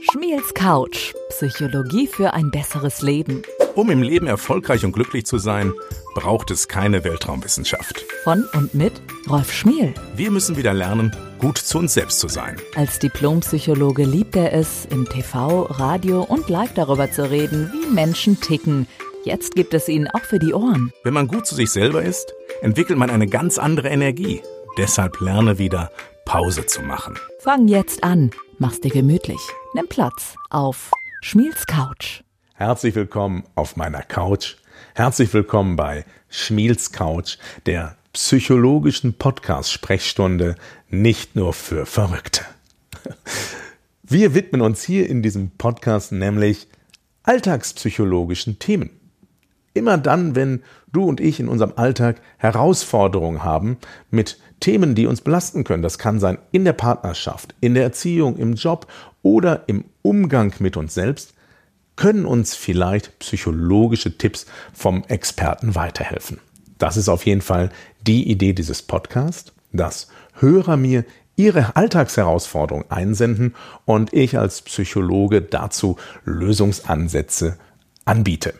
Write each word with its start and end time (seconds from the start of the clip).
Schmiels 0.00 0.54
Couch. 0.54 1.12
Psychologie 1.30 2.06
für 2.06 2.32
ein 2.32 2.52
besseres 2.52 3.02
Leben. 3.02 3.42
Um 3.74 3.90
im 3.90 4.00
Leben 4.00 4.28
erfolgreich 4.28 4.84
und 4.84 4.92
glücklich 4.92 5.26
zu 5.26 5.38
sein, 5.38 5.72
braucht 6.14 6.52
es 6.52 6.68
keine 6.68 7.02
Weltraumwissenschaft. 7.02 8.04
Von 8.22 8.44
und 8.54 8.74
mit 8.74 8.92
Rolf 9.28 9.52
Schmiel. 9.52 9.94
Wir 10.14 10.30
müssen 10.30 10.56
wieder 10.56 10.72
lernen, 10.72 11.14
gut 11.38 11.58
zu 11.58 11.78
uns 11.78 11.94
selbst 11.94 12.20
zu 12.20 12.28
sein. 12.28 12.56
Als 12.76 13.00
Diplompsychologe 13.00 14.04
liebt 14.04 14.36
er 14.36 14.52
es, 14.52 14.86
im 14.86 15.08
TV, 15.08 15.62
Radio 15.64 16.22
und 16.22 16.48
live 16.48 16.74
darüber 16.74 17.10
zu 17.10 17.28
reden, 17.28 17.72
wie 17.72 17.92
Menschen 17.92 18.40
ticken. 18.40 18.86
Jetzt 19.24 19.56
gibt 19.56 19.74
es 19.74 19.88
ihn 19.88 20.06
auch 20.06 20.22
für 20.22 20.38
die 20.38 20.54
Ohren. 20.54 20.92
Wenn 21.02 21.14
man 21.14 21.26
gut 21.26 21.46
zu 21.46 21.56
sich 21.56 21.70
selber 21.70 22.02
ist, 22.02 22.32
entwickelt 22.62 22.98
man 22.98 23.10
eine 23.10 23.26
ganz 23.26 23.58
andere 23.58 23.88
Energie. 23.88 24.42
Deshalb 24.76 25.20
lerne 25.20 25.58
wieder, 25.58 25.90
Pause 26.24 26.66
zu 26.66 26.82
machen. 26.82 27.18
Fang 27.40 27.66
jetzt 27.66 28.04
an. 28.04 28.30
Mach's 28.60 28.80
dir 28.80 28.90
gemütlich. 28.90 29.38
Nimm 29.72 29.86
Platz 29.86 30.34
auf 30.50 30.90
Schmiels 31.20 31.64
Couch. 31.66 32.24
Herzlich 32.54 32.96
willkommen 32.96 33.44
auf 33.54 33.76
meiner 33.76 34.02
Couch. 34.02 34.56
Herzlich 34.96 35.32
willkommen 35.32 35.76
bei 35.76 36.04
Schmiels 36.28 36.90
Couch, 36.90 37.38
der 37.66 37.96
psychologischen 38.12 39.14
Podcast-Sprechstunde 39.14 40.56
nicht 40.88 41.36
nur 41.36 41.52
für 41.52 41.86
Verrückte. 41.86 42.44
Wir 44.02 44.34
widmen 44.34 44.60
uns 44.60 44.82
hier 44.82 45.08
in 45.08 45.22
diesem 45.22 45.50
Podcast 45.50 46.10
nämlich 46.10 46.66
alltagspsychologischen 47.22 48.58
Themen. 48.58 48.97
Immer 49.74 49.98
dann, 49.98 50.34
wenn 50.34 50.62
du 50.92 51.04
und 51.04 51.20
ich 51.20 51.40
in 51.40 51.48
unserem 51.48 51.74
Alltag 51.76 52.20
Herausforderungen 52.38 53.44
haben 53.44 53.78
mit 54.10 54.38
Themen, 54.60 54.94
die 54.94 55.06
uns 55.06 55.20
belasten 55.20 55.64
können. 55.64 55.82
Das 55.82 55.98
kann 55.98 56.18
sein 56.18 56.38
in 56.52 56.64
der 56.64 56.72
Partnerschaft, 56.72 57.54
in 57.60 57.74
der 57.74 57.84
Erziehung, 57.84 58.36
im 58.36 58.54
Job 58.54 58.86
oder 59.22 59.64
im 59.68 59.84
Umgang 60.02 60.54
mit 60.58 60.76
uns 60.76 60.94
selbst, 60.94 61.34
können 61.96 62.26
uns 62.26 62.54
vielleicht 62.54 63.18
psychologische 63.18 64.16
Tipps 64.16 64.46
vom 64.72 65.04
Experten 65.08 65.74
weiterhelfen. 65.74 66.38
Das 66.78 66.96
ist 66.96 67.08
auf 67.08 67.26
jeden 67.26 67.40
Fall 67.40 67.70
die 68.06 68.30
Idee 68.30 68.52
dieses 68.52 68.82
Podcasts, 68.82 69.52
dass 69.72 70.08
Hörer 70.34 70.76
mir 70.76 71.04
ihre 71.34 71.76
Alltagsherausforderungen 71.76 72.90
einsenden 72.90 73.54
und 73.84 74.12
ich 74.12 74.38
als 74.38 74.62
Psychologe 74.62 75.42
dazu 75.42 75.96
Lösungsansätze 76.24 77.58
anbiete. 78.04 78.54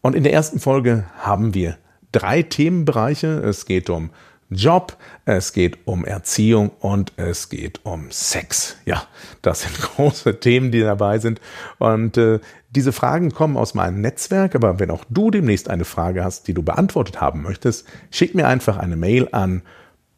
Und 0.00 0.14
in 0.14 0.22
der 0.22 0.32
ersten 0.32 0.60
Folge 0.60 1.04
haben 1.18 1.54
wir 1.54 1.76
drei 2.12 2.42
Themenbereiche. 2.42 3.26
Es 3.26 3.66
geht 3.66 3.90
um 3.90 4.10
Job, 4.50 4.96
es 5.26 5.52
geht 5.52 5.86
um 5.86 6.06
Erziehung 6.06 6.70
und 6.80 7.12
es 7.16 7.50
geht 7.50 7.84
um 7.84 8.10
Sex. 8.10 8.76
Ja, 8.86 9.02
das 9.42 9.60
sind 9.62 9.78
große 9.80 10.40
Themen, 10.40 10.72
die 10.72 10.80
dabei 10.80 11.18
sind. 11.18 11.40
Und 11.78 12.16
äh, 12.16 12.40
diese 12.70 12.92
Fragen 12.92 13.32
kommen 13.32 13.58
aus 13.58 13.74
meinem 13.74 14.00
Netzwerk, 14.00 14.54
aber 14.54 14.80
wenn 14.80 14.90
auch 14.90 15.04
du 15.10 15.30
demnächst 15.30 15.68
eine 15.68 15.84
Frage 15.84 16.24
hast, 16.24 16.48
die 16.48 16.54
du 16.54 16.62
beantwortet 16.62 17.20
haben 17.20 17.42
möchtest, 17.42 17.86
schick 18.10 18.34
mir 18.34 18.48
einfach 18.48 18.78
eine 18.78 18.96
Mail 18.96 19.28
an 19.32 19.60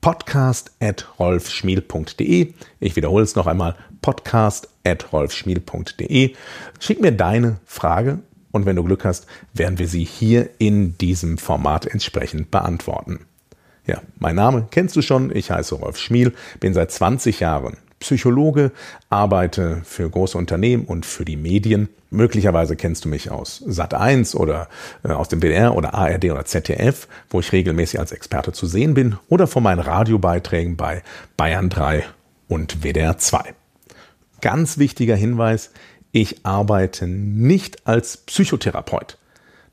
podcast.rolfschmiel.de. 0.00 2.54
Ich 2.78 2.94
wiederhole 2.96 3.24
es 3.24 3.34
noch 3.34 3.48
einmal, 3.48 3.74
podcast.rolfschmiel.de. 4.00 6.34
Schick 6.78 7.00
mir 7.00 7.12
deine 7.12 7.56
Frage 7.66 8.20
und 8.52 8.66
wenn 8.66 8.76
du 8.76 8.84
Glück 8.84 9.04
hast, 9.04 9.26
werden 9.54 9.78
wir 9.78 9.88
sie 9.88 10.04
hier 10.04 10.50
in 10.58 10.96
diesem 10.98 11.38
Format 11.38 11.86
entsprechend 11.86 12.50
beantworten. 12.50 13.20
Ja, 13.86 14.02
mein 14.18 14.36
Name 14.36 14.68
kennst 14.70 14.96
du 14.96 15.02
schon. 15.02 15.34
Ich 15.34 15.50
heiße 15.50 15.74
Rolf 15.74 15.98
Schmiel, 15.98 16.32
bin 16.60 16.74
seit 16.74 16.92
20 16.92 17.40
Jahren 17.40 17.76
Psychologe, 18.00 18.72
arbeite 19.10 19.82
für 19.84 20.08
große 20.08 20.36
Unternehmen 20.36 20.86
und 20.86 21.04
für 21.04 21.26
die 21.26 21.36
Medien. 21.36 21.90
Möglicherweise 22.10 22.74
kennst 22.74 23.04
du 23.04 23.08
mich 23.08 23.30
aus 23.30 23.62
Sat1 23.66 24.34
oder 24.34 24.68
äh, 25.04 25.12
aus 25.12 25.28
dem 25.28 25.40
WDR 25.42 25.76
oder 25.76 25.94
ARD 25.94 26.24
oder 26.24 26.44
ZDF, 26.46 27.06
wo 27.28 27.40
ich 27.40 27.52
regelmäßig 27.52 28.00
als 28.00 28.12
Experte 28.12 28.52
zu 28.52 28.66
sehen 28.66 28.94
bin, 28.94 29.16
oder 29.28 29.46
von 29.46 29.62
meinen 29.62 29.80
Radiobeiträgen 29.80 30.76
bei 30.76 31.02
Bayern 31.36 31.68
3 31.68 32.04
und 32.48 32.82
WDR 32.82 33.18
2. 33.18 33.54
Ganz 34.40 34.78
wichtiger 34.78 35.14
Hinweis, 35.14 35.70
ich 36.12 36.44
arbeite 36.44 37.06
nicht 37.06 37.86
als 37.86 38.18
Psychotherapeut. 38.18 39.18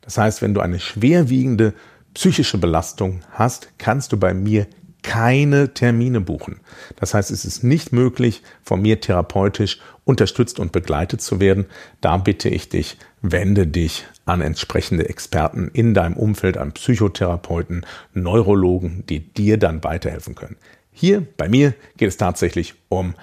Das 0.02 0.18
heißt, 0.18 0.42
wenn 0.42 0.54
du 0.54 0.62
eine 0.62 0.80
schwerwiegende 0.80 1.74
psychische 2.14 2.58
Belastung 2.58 3.22
hast, 3.32 3.70
kannst 3.78 4.12
du 4.12 4.18
bei 4.18 4.34
mir 4.34 4.68
keine 5.04 5.74
Termine 5.74 6.20
buchen. 6.20 6.60
Das 6.98 7.14
heißt, 7.14 7.32
es 7.32 7.46
ist 7.46 7.64
nicht 7.64 7.94
möglich, 7.94 8.42
von 8.64 8.82
mir 8.82 9.00
therapeutisch 9.00 9.80
unterstützt 10.04 10.60
und 10.60 10.72
begleitet 10.72 11.22
zu 11.22 11.40
werden. 11.40 11.66
Da 12.02 12.18
bitte 12.18 12.50
ich 12.50 12.70
dich, 12.70 12.98
wende 13.22 13.68
dich 13.68 14.06
an 14.26 14.42
entsprechende 14.42 15.08
Experten 15.08 15.70
in 15.72 15.94
deinem 15.94 16.18
Umfeld, 16.18 16.58
an 16.58 16.74
Psychotherapeuten, 16.74 17.86
Neurologen, 18.14 19.06
die 19.08 19.20
dir 19.20 19.58
dann 19.58 19.84
weiterhelfen 19.84 20.36
können. 20.36 20.58
Hier 20.92 21.26
bei 21.38 21.48
mir 21.48 21.74
geht 21.96 22.10
es 22.10 22.18
tatsächlich 22.18 22.74
um 22.90 23.14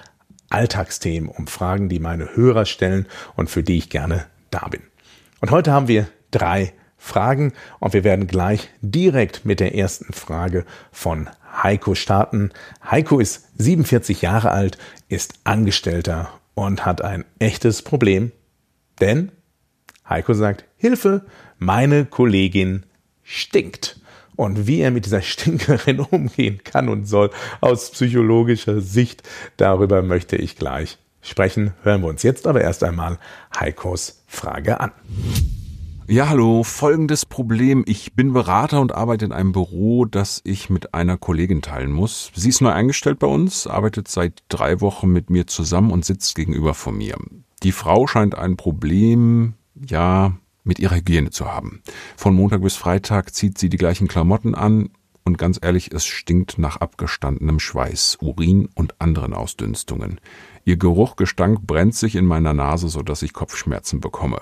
Alltagsthemen, 0.55 1.29
um 1.29 1.47
Fragen, 1.47 1.89
die 1.89 1.99
meine 1.99 2.33
Hörer 2.37 2.65
stellen 2.65 3.07
und 3.35 3.49
für 3.49 3.61
die 3.61 3.77
ich 3.77 3.89
gerne 3.89 4.25
da 4.51 4.69
bin. 4.69 4.81
Und 5.41 5.51
heute 5.51 5.73
haben 5.73 5.89
wir 5.89 6.07
drei 6.31 6.71
Fragen 6.97 7.51
und 7.79 7.93
wir 7.93 8.05
werden 8.05 8.25
gleich 8.25 8.69
direkt 8.81 9.43
mit 9.43 9.59
der 9.59 9.75
ersten 9.75 10.13
Frage 10.13 10.65
von 10.93 11.29
Heiko 11.61 11.93
starten. 11.93 12.51
Heiko 12.89 13.19
ist 13.19 13.49
47 13.57 14.21
Jahre 14.21 14.51
alt, 14.51 14.77
ist 15.09 15.33
Angestellter 15.43 16.29
und 16.53 16.85
hat 16.85 17.01
ein 17.01 17.25
echtes 17.39 17.81
Problem, 17.81 18.31
denn 19.01 19.33
Heiko 20.07 20.33
sagt, 20.33 20.63
Hilfe, 20.77 21.25
meine 21.57 22.05
Kollegin 22.05 22.85
stinkt. 23.23 23.99
Und 24.35 24.67
wie 24.67 24.81
er 24.81 24.91
mit 24.91 25.05
dieser 25.05 25.21
Stinkerin 25.21 25.99
umgehen 26.11 26.61
kann 26.63 26.89
und 26.89 27.05
soll 27.05 27.29
aus 27.61 27.91
psychologischer 27.91 28.81
Sicht, 28.81 29.23
darüber 29.57 30.01
möchte 30.01 30.35
ich 30.35 30.57
gleich 30.57 30.97
sprechen. 31.21 31.73
Hören 31.83 32.01
wir 32.01 32.07
uns 32.07 32.23
jetzt 32.23 32.47
aber 32.47 32.61
erst 32.61 32.83
einmal 32.83 33.17
Heikos 33.57 34.23
Frage 34.27 34.79
an. 34.79 34.91
Ja, 36.07 36.29
hallo, 36.29 36.61
folgendes 36.63 37.25
Problem. 37.25 37.83
Ich 37.87 38.13
bin 38.13 38.31
Berater 38.31 38.79
und 38.79 38.93
arbeite 38.93 39.25
in 39.25 39.31
einem 39.31 39.53
Büro, 39.53 40.05
das 40.05 40.39
ich 40.43 40.69
mit 40.69 40.93
einer 40.93 41.17
Kollegin 41.17 41.63
teilen 41.63 41.91
muss. 41.91 42.31
Sie 42.35 42.49
ist 42.49 42.61
neu 42.61 42.69
eingestellt 42.69 43.17
bei 43.17 43.25
uns, 43.25 43.65
arbeitet 43.65 44.07
seit 44.07 44.43
drei 44.47 44.81
Wochen 44.81 45.09
mit 45.09 45.31
mir 45.31 45.47
zusammen 45.47 45.89
und 45.89 46.05
sitzt 46.05 46.35
gegenüber 46.35 46.75
von 46.75 46.95
mir. 46.95 47.17
Die 47.63 47.71
Frau 47.71 48.05
scheint 48.05 48.35
ein 48.35 48.55
Problem, 48.55 49.55
ja, 49.73 50.33
mit 50.65 50.79
ihrer 50.79 50.95
Hygiene 50.95 51.29
zu 51.29 51.45
haben. 51.45 51.81
Von 52.17 52.35
Montag 52.35 52.61
bis 52.61 52.75
Freitag 52.75 53.33
zieht 53.33 53.57
sie 53.57 53.69
die 53.69 53.77
gleichen 53.77 54.09
Klamotten 54.09 54.53
an 54.53 54.89
und 55.23 55.39
ganz 55.39 55.59
ehrlich, 55.61 55.91
es 55.91 56.05
stinkt 56.05 56.59
nach 56.59 56.77
abgestandenem 56.77 57.59
Schweiß, 57.59 58.19
Urin 58.21 58.69
und 58.75 59.01
anderen 59.01 59.33
Ausdünstungen. 59.33 60.21
Ihr 60.65 60.77
Geruchgestank 60.77 61.65
brennt 61.65 61.95
sich 61.95 62.15
in 62.15 62.25
meiner 62.25 62.53
Nase, 62.53 62.89
so 62.89 63.01
dass 63.01 63.23
ich 63.23 63.33
Kopfschmerzen 63.33 64.01
bekomme. 64.01 64.41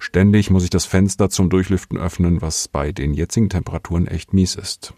Ständig 0.00 0.50
muss 0.50 0.64
ich 0.64 0.70
das 0.70 0.86
Fenster 0.86 1.30
zum 1.30 1.50
Durchlüften 1.50 1.98
öffnen, 1.98 2.42
was 2.42 2.66
bei 2.66 2.90
den 2.90 3.14
jetzigen 3.14 3.48
Temperaturen 3.48 4.08
echt 4.08 4.32
mies 4.32 4.56
ist. 4.56 4.94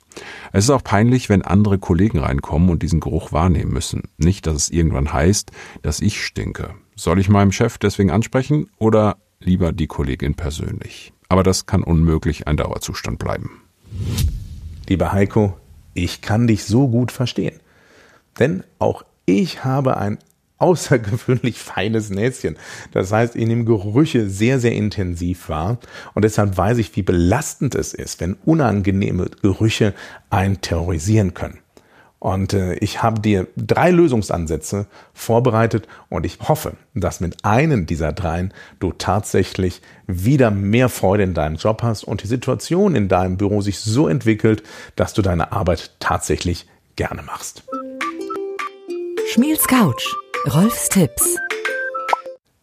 Es 0.53 0.65
ist 0.65 0.71
auch 0.71 0.85
peinlich, 0.85 1.29
wenn 1.29 1.43
andere 1.43 1.79
Kollegen 1.79 2.19
reinkommen 2.19 2.71
und 2.71 2.83
diesen 2.83 3.01
Geruch 3.01 3.33
wahrnehmen 3.33 3.73
müssen. 3.73 4.05
Nicht, 4.17 4.47
dass 4.47 4.57
es 4.57 4.71
irgendwann 4.71 5.13
heißt, 5.13 5.51
dass 5.83 6.01
ich 6.01 6.25
stinke. 6.25 6.75
Soll 6.95 7.21
ich 7.21 7.29
meinem 7.29 7.53
Chef 7.53 7.77
deswegen 7.77 8.11
ansprechen 8.11 8.71
oder 8.79 9.19
lieber 9.41 9.73
die 9.73 9.87
Kollegin 9.87 10.35
persönlich? 10.35 11.13
Aber 11.29 11.43
das 11.43 11.67
kann 11.67 11.83
unmöglich 11.83 12.47
ein 12.47 12.57
Dauerzustand 12.57 13.19
bleiben. 13.19 13.63
Lieber 14.89 15.13
Heiko, 15.13 15.57
ich 15.95 16.21
kann 16.21 16.47
dich 16.47 16.65
so 16.65 16.89
gut 16.89 17.11
verstehen. 17.11 17.59
Denn 18.39 18.63
auch 18.79 19.05
ich 19.25 19.65
habe 19.65 19.97
ein 19.97 20.19
außergewöhnlich 20.59 21.59
feines 21.59 22.11
Näschen. 22.11 22.57
Das 22.93 23.13
heißt, 23.13 23.37
ich 23.37 23.47
nehme 23.47 23.65
Gerüche 23.65 24.29
sehr, 24.31 24.59
sehr 24.59 24.73
intensiv 24.73 25.49
wahr. 25.49 25.79
Und 26.15 26.25
deshalb 26.25 26.57
weiß 26.57 26.79
ich, 26.79 26.95
wie 26.97 27.03
belastend 27.03 27.75
es 27.75 27.93
ist, 27.93 28.21
wenn 28.21 28.35
unangenehme 28.45 29.27
Gerüche 29.43 29.95
einen 30.31 30.61
terrorisieren 30.61 31.35
können. 31.35 31.59
Und 32.27 32.55
äh, 32.55 32.75
ich 32.79 33.05
habe 33.05 33.21
dir 33.21 33.47
drei 33.57 33.93
Lösungsansätze 33.93 34.89
vorbereitet 35.15 35.87
und 36.09 36.27
ich 36.27 36.41
hoffe, 36.41 36.73
dass 36.93 37.21
mit 37.21 37.45
einem 37.45 37.87
dieser 37.87 38.13
dreien 38.13 38.53
du 38.81 38.91
tatsächlich 38.91 39.81
wieder 40.09 40.51
mehr 40.51 40.89
Freude 40.89 41.23
in 41.23 41.35
deinem 41.35 41.55
Job 41.55 41.85
hast 41.85 42.03
und 42.03 42.25
die 42.25 42.27
Situation 42.27 42.97
in 42.97 43.07
deinem 43.07 43.37
Büro 43.37 43.61
sich 43.61 43.79
so 43.79 44.09
entwickelt, 44.09 44.65
dass 44.97 45.15
du 45.15 45.23
deine 45.23 45.53
Arbeit 45.53 45.93
tatsächlich 46.01 46.67
gerne 46.97 47.23
machst. 47.23 47.63
Schmiels 49.33 49.69
Couch 49.69 50.13
Rolfs 50.53 50.89
Tipps. 50.89 51.37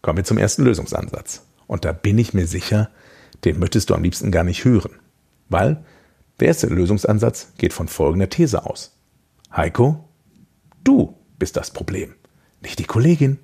Kommen 0.01 0.18
wir 0.18 0.25
zum 0.25 0.39
ersten 0.39 0.65
Lösungsansatz. 0.65 1.42
Und 1.68 1.86
da 1.86 1.94
bin 1.94 2.18
ich 2.18 2.33
mir 2.33 2.48
sicher, 2.48 2.89
den 3.45 3.60
möchtest 3.60 3.89
du 3.89 3.95
am 3.95 4.04
liebsten 4.04 4.30
gar 4.30 4.44
nicht 4.44 4.65
hören. 4.65 5.00
Weil 5.48 5.86
der 6.42 6.50
erste 6.50 6.68
Lösungsansatz 6.68 7.54
geht 7.57 7.71
von 7.71 7.88
folgender 7.88 8.27
These 8.27 8.65
aus. 8.65 8.93
Heiko, 9.55 10.09
du 10.83 11.15
bist 11.38 11.55
das 11.57 11.71
Problem, 11.71 12.15
nicht 12.61 12.79
die 12.79 12.85
Kollegin. 12.85 13.39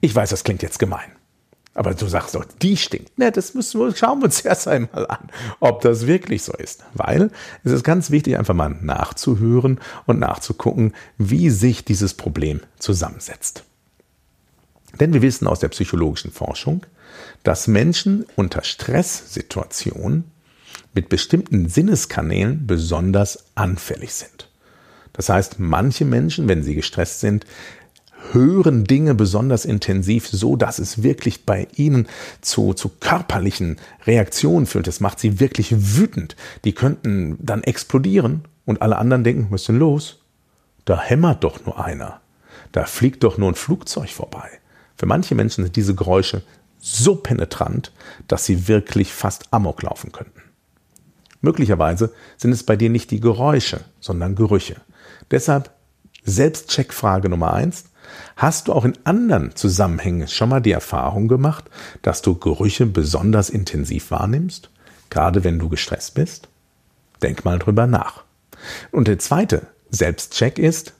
Ich 0.00 0.14
weiß, 0.14 0.30
das 0.30 0.44
klingt 0.44 0.62
jetzt 0.62 0.78
gemein. 0.78 1.10
Aber 1.74 1.94
du 1.94 2.08
sagst 2.08 2.34
doch, 2.34 2.44
die 2.60 2.76
stinkt. 2.76 3.16
Ne, 3.18 3.30
das 3.30 3.54
müssen 3.54 3.80
wir, 3.80 3.94
schauen 3.94 4.18
wir 4.18 4.24
uns 4.24 4.40
erst 4.44 4.66
einmal 4.66 5.06
an, 5.06 5.30
ob 5.60 5.80
das 5.80 6.08
wirklich 6.08 6.42
so 6.42 6.52
ist. 6.52 6.84
Weil 6.94 7.30
es 7.62 7.70
ist 7.70 7.84
ganz 7.84 8.10
wichtig, 8.10 8.36
einfach 8.36 8.54
mal 8.54 8.70
nachzuhören 8.70 9.78
und 10.04 10.18
nachzugucken, 10.18 10.92
wie 11.18 11.50
sich 11.50 11.84
dieses 11.84 12.14
Problem 12.14 12.60
zusammensetzt. 12.80 13.62
Denn 14.98 15.12
wir 15.12 15.22
wissen 15.22 15.46
aus 15.46 15.60
der 15.60 15.68
psychologischen 15.68 16.32
Forschung, 16.32 16.84
dass 17.44 17.68
Menschen 17.68 18.26
unter 18.34 18.64
Stresssituationen 18.64 20.24
mit 20.94 21.08
bestimmten 21.08 21.68
Sinneskanälen 21.68 22.66
besonders 22.66 23.44
anfällig 23.54 24.14
sind. 24.14 24.47
Das 25.18 25.28
heißt, 25.28 25.58
manche 25.58 26.04
Menschen, 26.04 26.46
wenn 26.46 26.62
sie 26.62 26.76
gestresst 26.76 27.18
sind, 27.18 27.44
hören 28.30 28.84
Dinge 28.84 29.16
besonders 29.16 29.64
intensiv, 29.64 30.28
so 30.28 30.54
dass 30.54 30.78
es 30.78 31.02
wirklich 31.02 31.44
bei 31.44 31.66
ihnen 31.74 32.06
zu, 32.40 32.72
zu 32.72 32.88
körperlichen 32.88 33.78
Reaktionen 34.06 34.66
führt. 34.66 34.86
Das 34.86 35.00
macht 35.00 35.18
sie 35.18 35.40
wirklich 35.40 35.74
wütend. 35.96 36.36
Die 36.64 36.72
könnten 36.72 37.36
dann 37.40 37.64
explodieren 37.64 38.44
und 38.64 38.80
alle 38.80 38.96
anderen 38.96 39.24
denken, 39.24 39.48
was 39.50 39.62
ist 39.62 39.68
denn 39.68 39.80
los? 39.80 40.20
Da 40.84 41.00
hämmert 41.00 41.42
doch 41.42 41.66
nur 41.66 41.84
einer. 41.84 42.20
Da 42.70 42.84
fliegt 42.84 43.24
doch 43.24 43.38
nur 43.38 43.50
ein 43.50 43.56
Flugzeug 43.56 44.10
vorbei. 44.10 44.48
Für 44.96 45.06
manche 45.06 45.34
Menschen 45.34 45.64
sind 45.64 45.74
diese 45.74 45.96
Geräusche 45.96 46.42
so 46.78 47.16
penetrant, 47.16 47.90
dass 48.28 48.44
sie 48.44 48.68
wirklich 48.68 49.12
fast 49.12 49.52
amok 49.52 49.82
laufen 49.82 50.12
könnten. 50.12 50.42
Möglicherweise 51.40 52.12
sind 52.36 52.52
es 52.52 52.62
bei 52.62 52.76
dir 52.76 52.88
nicht 52.88 53.10
die 53.10 53.20
Geräusche, 53.20 53.80
sondern 53.98 54.36
Gerüche. 54.36 54.76
Deshalb 55.30 55.70
Selbstcheckfrage 56.24 57.28
Nummer 57.28 57.54
eins. 57.54 57.84
Hast 58.36 58.68
du 58.68 58.72
auch 58.72 58.84
in 58.84 58.98
anderen 59.04 59.54
Zusammenhängen 59.56 60.28
schon 60.28 60.48
mal 60.48 60.60
die 60.60 60.72
Erfahrung 60.72 61.28
gemacht, 61.28 61.64
dass 62.02 62.22
du 62.22 62.34
Gerüche 62.34 62.86
besonders 62.86 63.50
intensiv 63.50 64.10
wahrnimmst? 64.10 64.70
Gerade 65.10 65.44
wenn 65.44 65.58
du 65.58 65.68
gestresst 65.68 66.14
bist? 66.14 66.48
Denk 67.22 67.44
mal 67.44 67.58
drüber 67.58 67.86
nach. 67.86 68.24
Und 68.90 69.08
der 69.08 69.18
zweite 69.18 69.66
Selbstcheck 69.90 70.58
ist, 70.58 70.92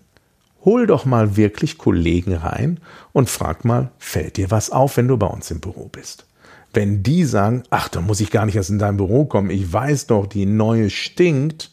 hol 0.64 0.86
doch 0.86 1.04
mal 1.04 1.36
wirklich 1.36 1.78
Kollegen 1.78 2.34
rein 2.34 2.80
und 3.12 3.30
frag 3.30 3.64
mal, 3.64 3.90
fällt 3.98 4.36
dir 4.36 4.50
was 4.50 4.70
auf, 4.70 4.96
wenn 4.96 5.08
du 5.08 5.16
bei 5.16 5.26
uns 5.26 5.50
im 5.50 5.60
Büro 5.60 5.88
bist? 5.88 6.26
Wenn 6.72 7.02
die 7.02 7.24
sagen, 7.24 7.62
ach, 7.70 7.88
da 7.88 8.00
muss 8.00 8.20
ich 8.20 8.30
gar 8.30 8.44
nicht 8.46 8.56
erst 8.56 8.70
in 8.70 8.78
dein 8.78 8.96
Büro 8.96 9.24
kommen, 9.24 9.50
ich 9.50 9.72
weiß 9.72 10.06
doch, 10.08 10.26
die 10.26 10.46
neue 10.46 10.90
stinkt, 10.90 11.70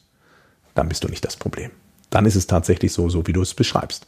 dann 0.73 0.89
bist 0.89 1.03
du 1.03 1.07
nicht 1.07 1.25
das 1.25 1.35
Problem. 1.35 1.71
Dann 2.15 2.25
ist 2.25 2.37
es 2.37 2.47
tatsächlich 2.47 2.93
so, 2.93 3.09
so 3.09 3.27
wie 3.27 3.33
du 3.33 3.41
es 3.41 3.53
beschreibst. 3.53 4.07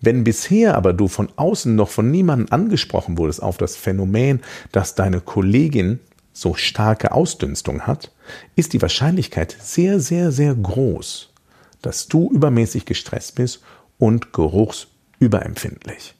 Wenn 0.00 0.24
bisher 0.24 0.78
aber 0.78 0.94
du 0.94 1.08
von 1.08 1.28
außen 1.36 1.74
noch 1.76 1.90
von 1.90 2.10
niemandem 2.10 2.46
angesprochen 2.50 3.18
wurdest 3.18 3.42
auf 3.42 3.58
das 3.58 3.76
Phänomen, 3.76 4.40
dass 4.72 4.94
deine 4.94 5.20
Kollegin 5.20 6.00
so 6.32 6.54
starke 6.54 7.12
Ausdünstung 7.12 7.82
hat, 7.82 8.12
ist 8.56 8.72
die 8.72 8.80
Wahrscheinlichkeit 8.80 9.54
sehr, 9.60 10.00
sehr, 10.00 10.32
sehr 10.32 10.54
groß, 10.54 11.34
dass 11.82 12.08
du 12.08 12.30
übermäßig 12.30 12.86
gestresst 12.86 13.34
bist 13.34 13.60
und 13.98 14.32
geruchsüberempfindlich. 14.32 16.14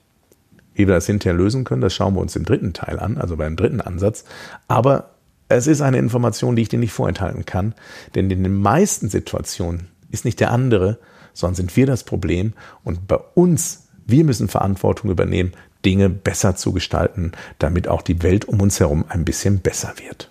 Wie 0.75 0.87
wir 0.87 0.95
das 0.95 1.07
hinterher 1.07 1.39
lösen 1.39 1.65
können, 1.65 1.81
das 1.81 1.95
schauen 1.95 2.17
wir 2.17 2.21
uns 2.21 2.37
im 2.37 2.45
dritten 2.45 2.75
Teil 2.75 2.99
an, 2.99 3.17
also 3.17 3.39
beim 3.39 3.57
dritten 3.57 3.81
Ansatz. 3.81 4.27
Aber 4.69 5.15
es 5.49 5.67
ist 5.69 5.81
eine 5.81 5.97
Information, 5.97 6.55
die 6.55 6.61
ich 6.61 6.69
dir 6.69 6.79
nicht 6.79 6.93
vorenthalten 6.93 7.47
kann, 7.47 7.75
denn 8.15 8.29
in 8.29 8.43
den 8.43 8.61
meisten 8.61 9.09
Situationen 9.09 9.89
ist 10.15 10.25
nicht 10.25 10.41
der 10.41 10.51
andere, 10.51 10.99
sondern 11.35 11.57
sind 11.57 11.77
wir 11.77 11.87
das 11.87 12.05
Problem 12.05 12.55
und 12.85 13.07
bei 13.07 13.19
uns, 13.35 13.89
wir 14.07 14.25
müssen 14.25 14.49
Verantwortung 14.49 15.11
übernehmen, 15.11 15.53
Dinge 15.85 16.09
besser 16.09 16.57
zu 16.57 16.73
gestalten, 16.73 17.33
damit 17.59 17.89
auch 17.89 18.01
die 18.01 18.23
Welt 18.23 18.47
um 18.47 18.61
uns 18.63 18.81
herum 18.81 19.05
ein 19.09 19.25
bisschen 19.25 19.61
besser 19.61 19.95
wird. 19.99 20.31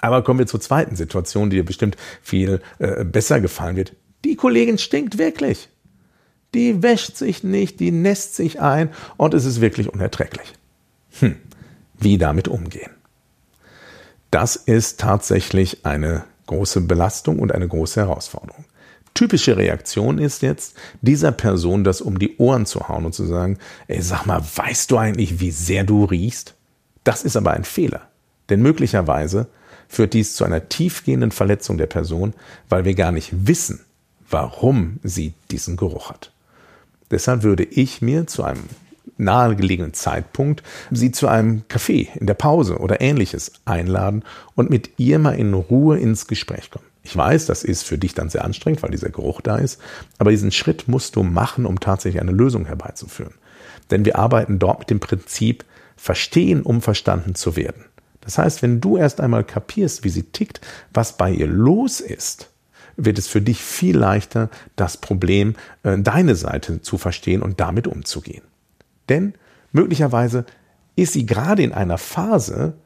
Aber 0.00 0.24
kommen 0.24 0.38
wir 0.38 0.46
zur 0.46 0.60
zweiten 0.60 0.96
Situation, 0.96 1.50
die 1.50 1.56
dir 1.56 1.64
bestimmt 1.64 1.96
viel 2.22 2.60
äh, 2.78 3.04
besser 3.04 3.40
gefallen 3.40 3.76
wird. 3.76 3.94
Die 4.24 4.36
Kollegin 4.36 4.78
stinkt 4.78 5.18
wirklich. 5.18 5.68
Die 6.54 6.82
wäscht 6.82 7.16
sich 7.16 7.44
nicht, 7.44 7.80
die 7.80 7.92
nässt 7.92 8.36
sich 8.36 8.60
ein 8.60 8.90
und 9.16 9.34
es 9.34 9.44
ist 9.44 9.60
wirklich 9.60 9.92
unerträglich. 9.92 10.52
Hm, 11.20 11.36
wie 11.98 12.18
damit 12.18 12.48
umgehen? 12.48 12.90
Das 14.30 14.56
ist 14.56 14.98
tatsächlich 14.98 15.84
eine 15.84 16.24
große 16.46 16.82
Belastung 16.82 17.38
und 17.38 17.52
eine 17.52 17.68
große 17.68 18.00
Herausforderung. 18.00 18.64
Typische 19.14 19.56
Reaktion 19.56 20.18
ist 20.18 20.42
jetzt, 20.42 20.74
dieser 21.02 21.32
Person 21.32 21.84
das 21.84 22.00
um 22.00 22.18
die 22.18 22.36
Ohren 22.38 22.64
zu 22.64 22.88
hauen 22.88 23.04
und 23.04 23.14
zu 23.14 23.26
sagen, 23.26 23.58
ey, 23.86 24.00
sag 24.00 24.24
mal, 24.24 24.42
weißt 24.42 24.90
du 24.90 24.96
eigentlich, 24.96 25.38
wie 25.38 25.50
sehr 25.50 25.84
du 25.84 26.04
riechst? 26.04 26.54
Das 27.04 27.22
ist 27.22 27.36
aber 27.36 27.52
ein 27.52 27.64
Fehler. 27.64 28.08
Denn 28.48 28.62
möglicherweise 28.62 29.48
führt 29.88 30.14
dies 30.14 30.34
zu 30.34 30.44
einer 30.44 30.68
tiefgehenden 30.68 31.30
Verletzung 31.30 31.76
der 31.76 31.86
Person, 31.86 32.32
weil 32.68 32.84
wir 32.84 32.94
gar 32.94 33.12
nicht 33.12 33.46
wissen, 33.46 33.80
warum 34.30 34.98
sie 35.02 35.34
diesen 35.50 35.76
Geruch 35.76 36.08
hat. 36.08 36.32
Deshalb 37.10 37.42
würde 37.42 37.64
ich 37.64 38.00
mir 38.00 38.26
zu 38.26 38.42
einem 38.42 38.64
nahegelegenen 39.16 39.94
Zeitpunkt 39.94 40.62
sie 40.90 41.12
zu 41.12 41.28
einem 41.28 41.62
Café 41.68 42.08
in 42.16 42.26
der 42.26 42.34
Pause 42.34 42.78
oder 42.78 43.00
ähnliches 43.00 43.52
einladen 43.64 44.24
und 44.54 44.70
mit 44.70 44.98
ihr 44.98 45.18
mal 45.18 45.32
in 45.34 45.54
Ruhe 45.54 45.98
ins 45.98 46.26
Gespräch 46.26 46.70
kommen. 46.70 46.86
Ich 47.04 47.16
weiß, 47.16 47.46
das 47.46 47.64
ist 47.64 47.82
für 47.82 47.98
dich 47.98 48.14
dann 48.14 48.30
sehr 48.30 48.44
anstrengend, 48.44 48.82
weil 48.82 48.90
dieser 48.90 49.10
Geruch 49.10 49.40
da 49.40 49.56
ist, 49.56 49.80
aber 50.18 50.30
diesen 50.30 50.52
Schritt 50.52 50.86
musst 50.86 51.16
du 51.16 51.22
machen, 51.22 51.66
um 51.66 51.80
tatsächlich 51.80 52.22
eine 52.22 52.30
Lösung 52.30 52.66
herbeizuführen. 52.66 53.34
Denn 53.90 54.04
wir 54.04 54.18
arbeiten 54.18 54.58
dort 54.58 54.80
mit 54.80 54.90
dem 54.90 55.00
Prinzip 55.00 55.64
verstehen, 55.96 56.62
um 56.62 56.80
verstanden 56.80 57.34
zu 57.34 57.56
werden. 57.56 57.84
Das 58.20 58.38
heißt, 58.38 58.62
wenn 58.62 58.80
du 58.80 58.96
erst 58.96 59.20
einmal 59.20 59.42
kapierst, 59.42 60.04
wie 60.04 60.08
sie 60.08 60.22
tickt, 60.22 60.60
was 60.94 61.16
bei 61.16 61.30
ihr 61.30 61.48
los 61.48 62.00
ist, 62.00 62.48
wird 62.96 63.18
es 63.18 63.26
für 63.26 63.40
dich 63.40 63.60
viel 63.60 63.96
leichter, 63.96 64.48
das 64.76 64.96
Problem, 64.96 65.56
äh, 65.82 65.98
deine 65.98 66.36
Seite 66.36 66.82
zu 66.82 66.98
verstehen 66.98 67.42
und 67.42 67.58
damit 67.58 67.88
umzugehen. 67.88 68.42
Denn 69.12 69.34
möglicherweise 69.72 70.46
ist 70.96 71.12
sie 71.12 71.26
gerade 71.26 71.62
in 71.62 71.72
einer 71.72 71.98
Phase, 71.98 72.78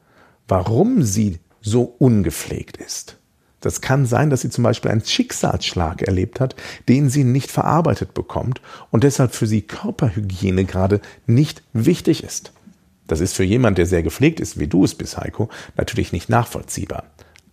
warum 0.45 1.01
sie 1.01 1.39
so 1.61 1.83
ungepflegt 1.83 2.75
ist. 2.75 3.17
Das 3.61 3.79
kann 3.79 4.05
sein, 4.05 4.29
dass 4.29 4.41
sie 4.41 4.49
zum 4.49 4.65
Beispiel 4.65 4.91
einen 4.91 5.05
Schicksalsschlag 5.05 6.01
erlebt 6.01 6.41
hat, 6.41 6.57
den 6.89 7.09
sie 7.09 7.23
nicht 7.23 7.49
verarbeitet 7.49 8.13
bekommt 8.13 8.61
und 8.91 9.05
deshalb 9.05 9.33
für 9.33 9.47
sie 9.47 9.61
Körperhygiene 9.61 10.65
gerade 10.65 10.99
nicht 11.27 11.63
wichtig 11.71 12.25
ist. 12.25 12.51
Das 13.07 13.21
ist 13.21 13.33
für 13.33 13.45
jemand, 13.45 13.77
der 13.77 13.85
sehr 13.85 14.03
gepflegt 14.03 14.41
ist, 14.41 14.59
wie 14.59 14.67
du 14.67 14.83
es 14.83 14.95
bist, 14.95 15.17
Heiko, 15.17 15.49
natürlich 15.77 16.11
nicht 16.11 16.27
nachvollziehbar. 16.27 17.05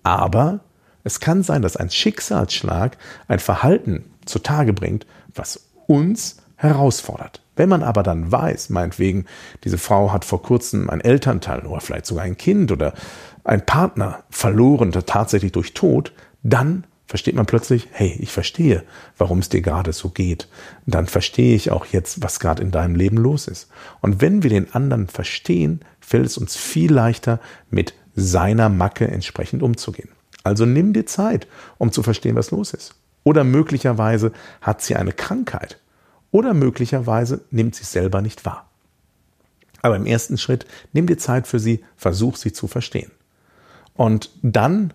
Aber 0.03 0.65
es 1.05 1.21
kann 1.21 1.45
sein, 1.45 1.63
dass 1.63 1.77
ein 1.77 1.91
Schicksalsschlag 1.91 2.99
ein 3.29 3.39
Verhalten 3.39 4.07
zutage 4.25 4.73
bringt, 4.73 5.07
was 5.33 5.69
uns 5.87 6.39
herausfordert. 6.65 7.41
Wenn 7.57 7.69
man 7.69 7.83
aber 7.83 8.03
dann 8.03 8.33
weiß, 8.33 8.71
meinetwegen, 8.71 9.27
diese 9.63 9.79
Frau 9.79 10.13
hat 10.13 10.25
vor 10.25 10.43
kurzem 10.43 10.91
ein 10.91 11.01
Elternteil 11.01 11.67
oder 11.67 11.81
vielleicht 11.81 12.07
sogar 12.07 12.25
ein 12.25 12.37
Kind 12.37 12.73
oder 12.73 12.95
ein 13.45 13.65
Partner 13.65 14.25
verloren, 14.31 14.93
tatsächlich 14.93 15.53
durch 15.53 15.75
Tod, 15.75 16.13
dann 16.43 16.85
versteht 17.07 17.37
man 17.37 17.47
plötzlich, 17.47 17.89
hey, 17.93 18.17
ich 18.21 18.33
verstehe, 18.33 18.83
warum 19.19 19.39
es 19.39 19.49
dir 19.49 19.61
gerade 19.61 19.93
so 19.93 20.09
geht. 20.09 20.49
dann 20.87 21.07
verstehe 21.07 21.55
ich 21.55 21.71
auch 21.71 21.87
jetzt, 21.87 22.23
was 22.23 22.41
gerade 22.41 22.63
in 22.63 22.71
deinem 22.71 22.97
Leben 22.97 23.19
los 23.19 23.47
ist. 23.47 23.69
Und 24.01 24.21
wenn 24.21 24.43
wir 24.43 24.51
den 24.51 24.75
anderen 24.75 25.07
verstehen, 25.07 25.81
fällt 26.01 26.27
es 26.27 26.39
uns 26.39 26.57
viel 26.57 26.93
leichter, 26.93 27.41
mit 27.71 27.95
seiner 28.17 28.69
Macke 28.69 29.07
entsprechend 29.07 29.63
umzugehen. 29.63 30.09
Also 30.43 30.67
nimm 30.67 30.93
dir 30.93 31.07
Zeit, 31.07 31.47
um 31.79 31.93
zu 31.93 32.03
verstehen, 32.03 32.37
was 32.37 32.51
los 32.51 32.73
ist. 32.73 32.95
Oder 33.23 33.45
möglicherweise 33.45 34.33
hat 34.61 34.83
sie 34.83 34.97
eine 34.97 35.13
Krankheit. 35.13 35.79
Oder 36.35 36.53
möglicherweise 36.53 37.43
nimmt 37.53 37.77
sie 37.77 37.85
es 37.85 37.93
selber 37.93 38.21
nicht 38.21 38.45
wahr. 38.45 38.69
Aber 39.83 39.95
im 39.95 40.05
ersten 40.05 40.37
Schritt 40.37 40.67
nimm 40.93 41.07
dir 41.07 41.17
Zeit 41.17 41.47
für 41.47 41.61
sie, 41.61 41.85
versuch 41.97 42.35
sie 42.35 42.53
zu 42.53 42.67
verstehen. 42.67 43.13
Und 43.95 44.31
dann 44.43 44.93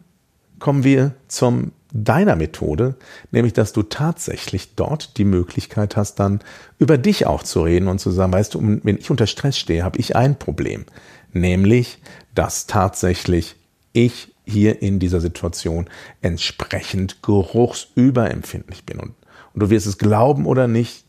kommen 0.59 0.83
wir 0.83 1.13
zum 1.29 1.71
deiner 1.93 2.35
Methode, 2.35 2.97
nämlich 3.31 3.53
dass 3.53 3.71
du 3.71 3.83
tatsächlich 3.83 4.75
dort 4.75 5.17
die 5.17 5.23
Möglichkeit 5.23 5.95
hast, 5.95 6.15
dann 6.15 6.41
über 6.77 6.97
dich 6.97 7.25
auch 7.25 7.43
zu 7.43 7.63
reden 7.63 7.87
und 7.87 7.99
zu 7.99 8.11
sagen, 8.11 8.33
weißt 8.33 8.55
du, 8.55 8.79
wenn 8.83 8.97
ich 8.97 9.09
unter 9.09 9.25
Stress 9.25 9.57
stehe, 9.57 9.85
habe 9.85 9.97
ich 9.97 10.17
ein 10.17 10.37
Problem, 10.37 10.83
nämlich, 11.31 11.99
dass 12.35 12.67
tatsächlich 12.67 13.55
ich 13.93 14.35
hier 14.45 14.81
in 14.81 14.99
dieser 14.99 15.21
Situation 15.21 15.89
entsprechend 16.21 17.23
geruchsüberempfindlich 17.23 18.85
bin. 18.85 18.99
Und, 18.99 19.13
und 19.53 19.63
du 19.63 19.69
wirst 19.69 19.87
es 19.87 19.97
glauben 19.97 20.45
oder 20.45 20.67
nicht, 20.67 21.05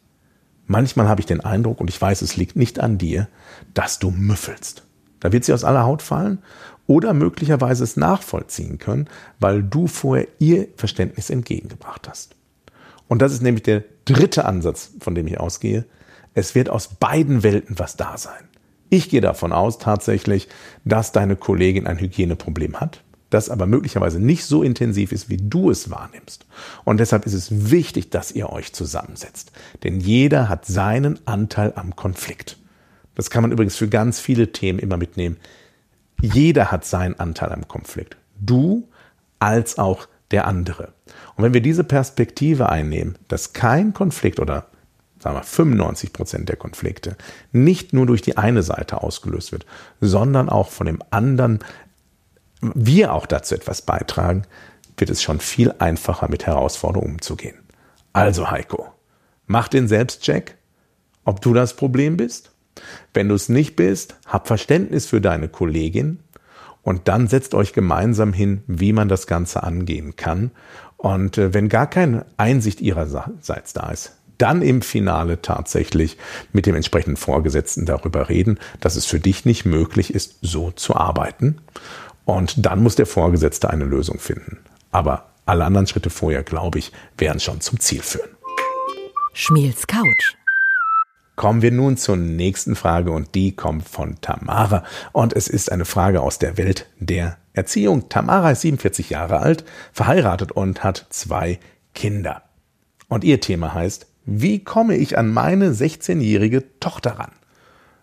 manchmal 0.70 1.08
habe 1.08 1.20
ich 1.20 1.26
den 1.26 1.40
Eindruck, 1.40 1.80
und 1.80 1.90
ich 1.90 2.00
weiß, 2.00 2.22
es 2.22 2.36
liegt 2.36 2.56
nicht 2.56 2.80
an 2.80 2.96
dir, 2.96 3.28
dass 3.74 3.98
du 3.98 4.10
müffelst. 4.10 4.84
Da 5.18 5.32
wird 5.32 5.44
sie 5.44 5.52
aus 5.52 5.64
aller 5.64 5.84
Haut 5.84 6.00
fallen 6.00 6.38
oder 6.86 7.12
möglicherweise 7.12 7.84
es 7.84 7.96
nachvollziehen 7.96 8.78
können, 8.78 9.08
weil 9.38 9.62
du 9.62 9.86
vorher 9.86 10.28
ihr 10.38 10.68
Verständnis 10.76 11.28
entgegengebracht 11.28 12.08
hast. 12.08 12.36
Und 13.08 13.20
das 13.20 13.32
ist 13.32 13.42
nämlich 13.42 13.64
der 13.64 13.84
dritte 14.04 14.44
Ansatz, 14.44 14.92
von 15.00 15.14
dem 15.14 15.26
ich 15.26 15.38
ausgehe. 15.38 15.84
Es 16.32 16.54
wird 16.54 16.70
aus 16.70 16.88
beiden 16.88 17.42
Welten 17.42 17.78
was 17.78 17.96
da 17.96 18.16
sein. 18.16 18.48
Ich 18.88 19.10
gehe 19.10 19.20
davon 19.20 19.52
aus 19.52 19.78
tatsächlich, 19.78 20.48
dass 20.84 21.12
deine 21.12 21.36
Kollegin 21.36 21.86
ein 21.86 21.98
Hygieneproblem 21.98 22.80
hat, 22.80 23.02
das 23.30 23.48
aber 23.48 23.66
möglicherweise 23.66 24.20
nicht 24.20 24.44
so 24.44 24.62
intensiv 24.62 25.12
ist, 25.12 25.28
wie 25.28 25.36
du 25.36 25.70
es 25.70 25.90
wahrnimmst. 25.90 26.46
Und 26.84 26.98
deshalb 26.98 27.26
ist 27.26 27.34
es 27.34 27.70
wichtig, 27.70 28.10
dass 28.10 28.32
ihr 28.32 28.50
euch 28.50 28.72
zusammensetzt. 28.72 29.52
Denn 29.82 30.00
jeder 30.00 30.48
hat 30.48 30.66
seinen 30.66 31.26
Anteil 31.26 31.72
am 31.76 31.96
Konflikt. 31.96 32.58
Das 33.14 33.30
kann 33.30 33.42
man 33.42 33.52
übrigens 33.52 33.76
für 33.76 33.88
ganz 33.88 34.20
viele 34.20 34.52
Themen 34.52 34.78
immer 34.78 34.96
mitnehmen. 34.96 35.36
Jeder 36.20 36.70
hat 36.70 36.84
seinen 36.84 37.18
Anteil 37.18 37.52
am 37.52 37.66
Konflikt. 37.68 38.16
Du 38.40 38.88
als 39.38 39.78
auch 39.78 40.06
der 40.30 40.46
andere. 40.46 40.92
Und 41.36 41.44
wenn 41.44 41.54
wir 41.54 41.62
diese 41.62 41.84
Perspektive 41.84 42.68
einnehmen, 42.68 43.16
dass 43.28 43.52
kein 43.52 43.92
Konflikt 43.92 44.38
oder 44.40 44.66
sagen 45.18 45.36
wir 45.36 45.42
95 45.42 46.12
Prozent 46.12 46.48
der 46.48 46.56
Konflikte 46.56 47.16
nicht 47.52 47.92
nur 47.92 48.06
durch 48.06 48.22
die 48.22 48.36
eine 48.36 48.62
Seite 48.62 49.02
ausgelöst 49.02 49.52
wird, 49.52 49.66
sondern 50.00 50.48
auch 50.48 50.70
von 50.70 50.86
dem 50.86 51.02
anderen, 51.10 51.60
wir 52.60 53.12
auch 53.12 53.26
dazu 53.26 53.54
etwas 53.54 53.82
beitragen, 53.82 54.44
wird 54.96 55.10
es 55.10 55.22
schon 55.22 55.40
viel 55.40 55.74
einfacher 55.78 56.28
mit 56.28 56.46
Herausforderungen 56.46 57.14
umzugehen. 57.14 57.56
Also 58.12 58.50
Heiko, 58.50 58.88
mach 59.46 59.68
den 59.68 59.88
Selbstcheck, 59.88 60.56
ob 61.24 61.40
du 61.40 61.54
das 61.54 61.74
Problem 61.74 62.16
bist. 62.16 62.50
Wenn 63.14 63.28
du 63.28 63.34
es 63.34 63.48
nicht 63.48 63.76
bist, 63.76 64.16
hab 64.26 64.46
Verständnis 64.46 65.06
für 65.06 65.20
deine 65.20 65.48
Kollegin 65.48 66.20
und 66.82 67.08
dann 67.08 67.28
setzt 67.28 67.54
euch 67.54 67.72
gemeinsam 67.72 68.32
hin, 68.32 68.62
wie 68.66 68.92
man 68.92 69.08
das 69.08 69.26
Ganze 69.26 69.62
angehen 69.62 70.16
kann. 70.16 70.50
Und 70.96 71.38
äh, 71.38 71.54
wenn 71.54 71.68
gar 71.68 71.88
keine 71.88 72.26
Einsicht 72.36 72.80
ihrerseits 72.80 73.72
da 73.72 73.90
ist, 73.90 74.16
dann 74.38 74.62
im 74.62 74.80
Finale 74.80 75.42
tatsächlich 75.42 76.16
mit 76.52 76.64
dem 76.64 76.74
entsprechenden 76.74 77.16
Vorgesetzten 77.16 77.84
darüber 77.84 78.30
reden, 78.30 78.58
dass 78.80 78.96
es 78.96 79.04
für 79.04 79.20
dich 79.20 79.44
nicht 79.44 79.66
möglich 79.66 80.14
ist, 80.14 80.38
so 80.40 80.70
zu 80.70 80.96
arbeiten. 80.96 81.58
Und 82.24 82.64
dann 82.64 82.82
muss 82.82 82.96
der 82.96 83.06
Vorgesetzte 83.06 83.70
eine 83.70 83.84
Lösung 83.84 84.18
finden. 84.18 84.58
Aber 84.90 85.30
alle 85.46 85.64
anderen 85.64 85.86
Schritte 85.86 86.10
vorher, 86.10 86.42
glaube 86.42 86.78
ich, 86.78 86.92
werden 87.18 87.40
schon 87.40 87.60
zum 87.60 87.80
Ziel 87.80 88.02
führen. 88.02 88.30
Schmiels 89.32 89.86
Couch. 89.86 90.34
Kommen 91.36 91.62
wir 91.62 91.72
nun 91.72 91.96
zur 91.96 92.16
nächsten 92.16 92.76
Frage 92.76 93.12
und 93.12 93.34
die 93.34 93.52
kommt 93.52 93.88
von 93.88 94.20
Tamara. 94.20 94.84
Und 95.12 95.32
es 95.32 95.48
ist 95.48 95.72
eine 95.72 95.86
Frage 95.86 96.20
aus 96.20 96.38
der 96.38 96.58
Welt 96.58 96.86
der 96.98 97.38
Erziehung. 97.54 98.08
Tamara 98.08 98.50
ist 98.50 98.60
47 98.60 99.10
Jahre 99.10 99.38
alt, 99.38 99.64
verheiratet 99.92 100.52
und 100.52 100.84
hat 100.84 101.06
zwei 101.10 101.58
Kinder. 101.94 102.42
Und 103.08 103.24
ihr 103.24 103.40
Thema 103.40 103.72
heißt 103.72 104.06
wie 104.32 104.62
komme 104.62 104.96
ich 104.96 105.18
an 105.18 105.32
meine 105.32 105.72
16-jährige 105.72 106.78
Tochter 106.78 107.18
ran? 107.18 107.32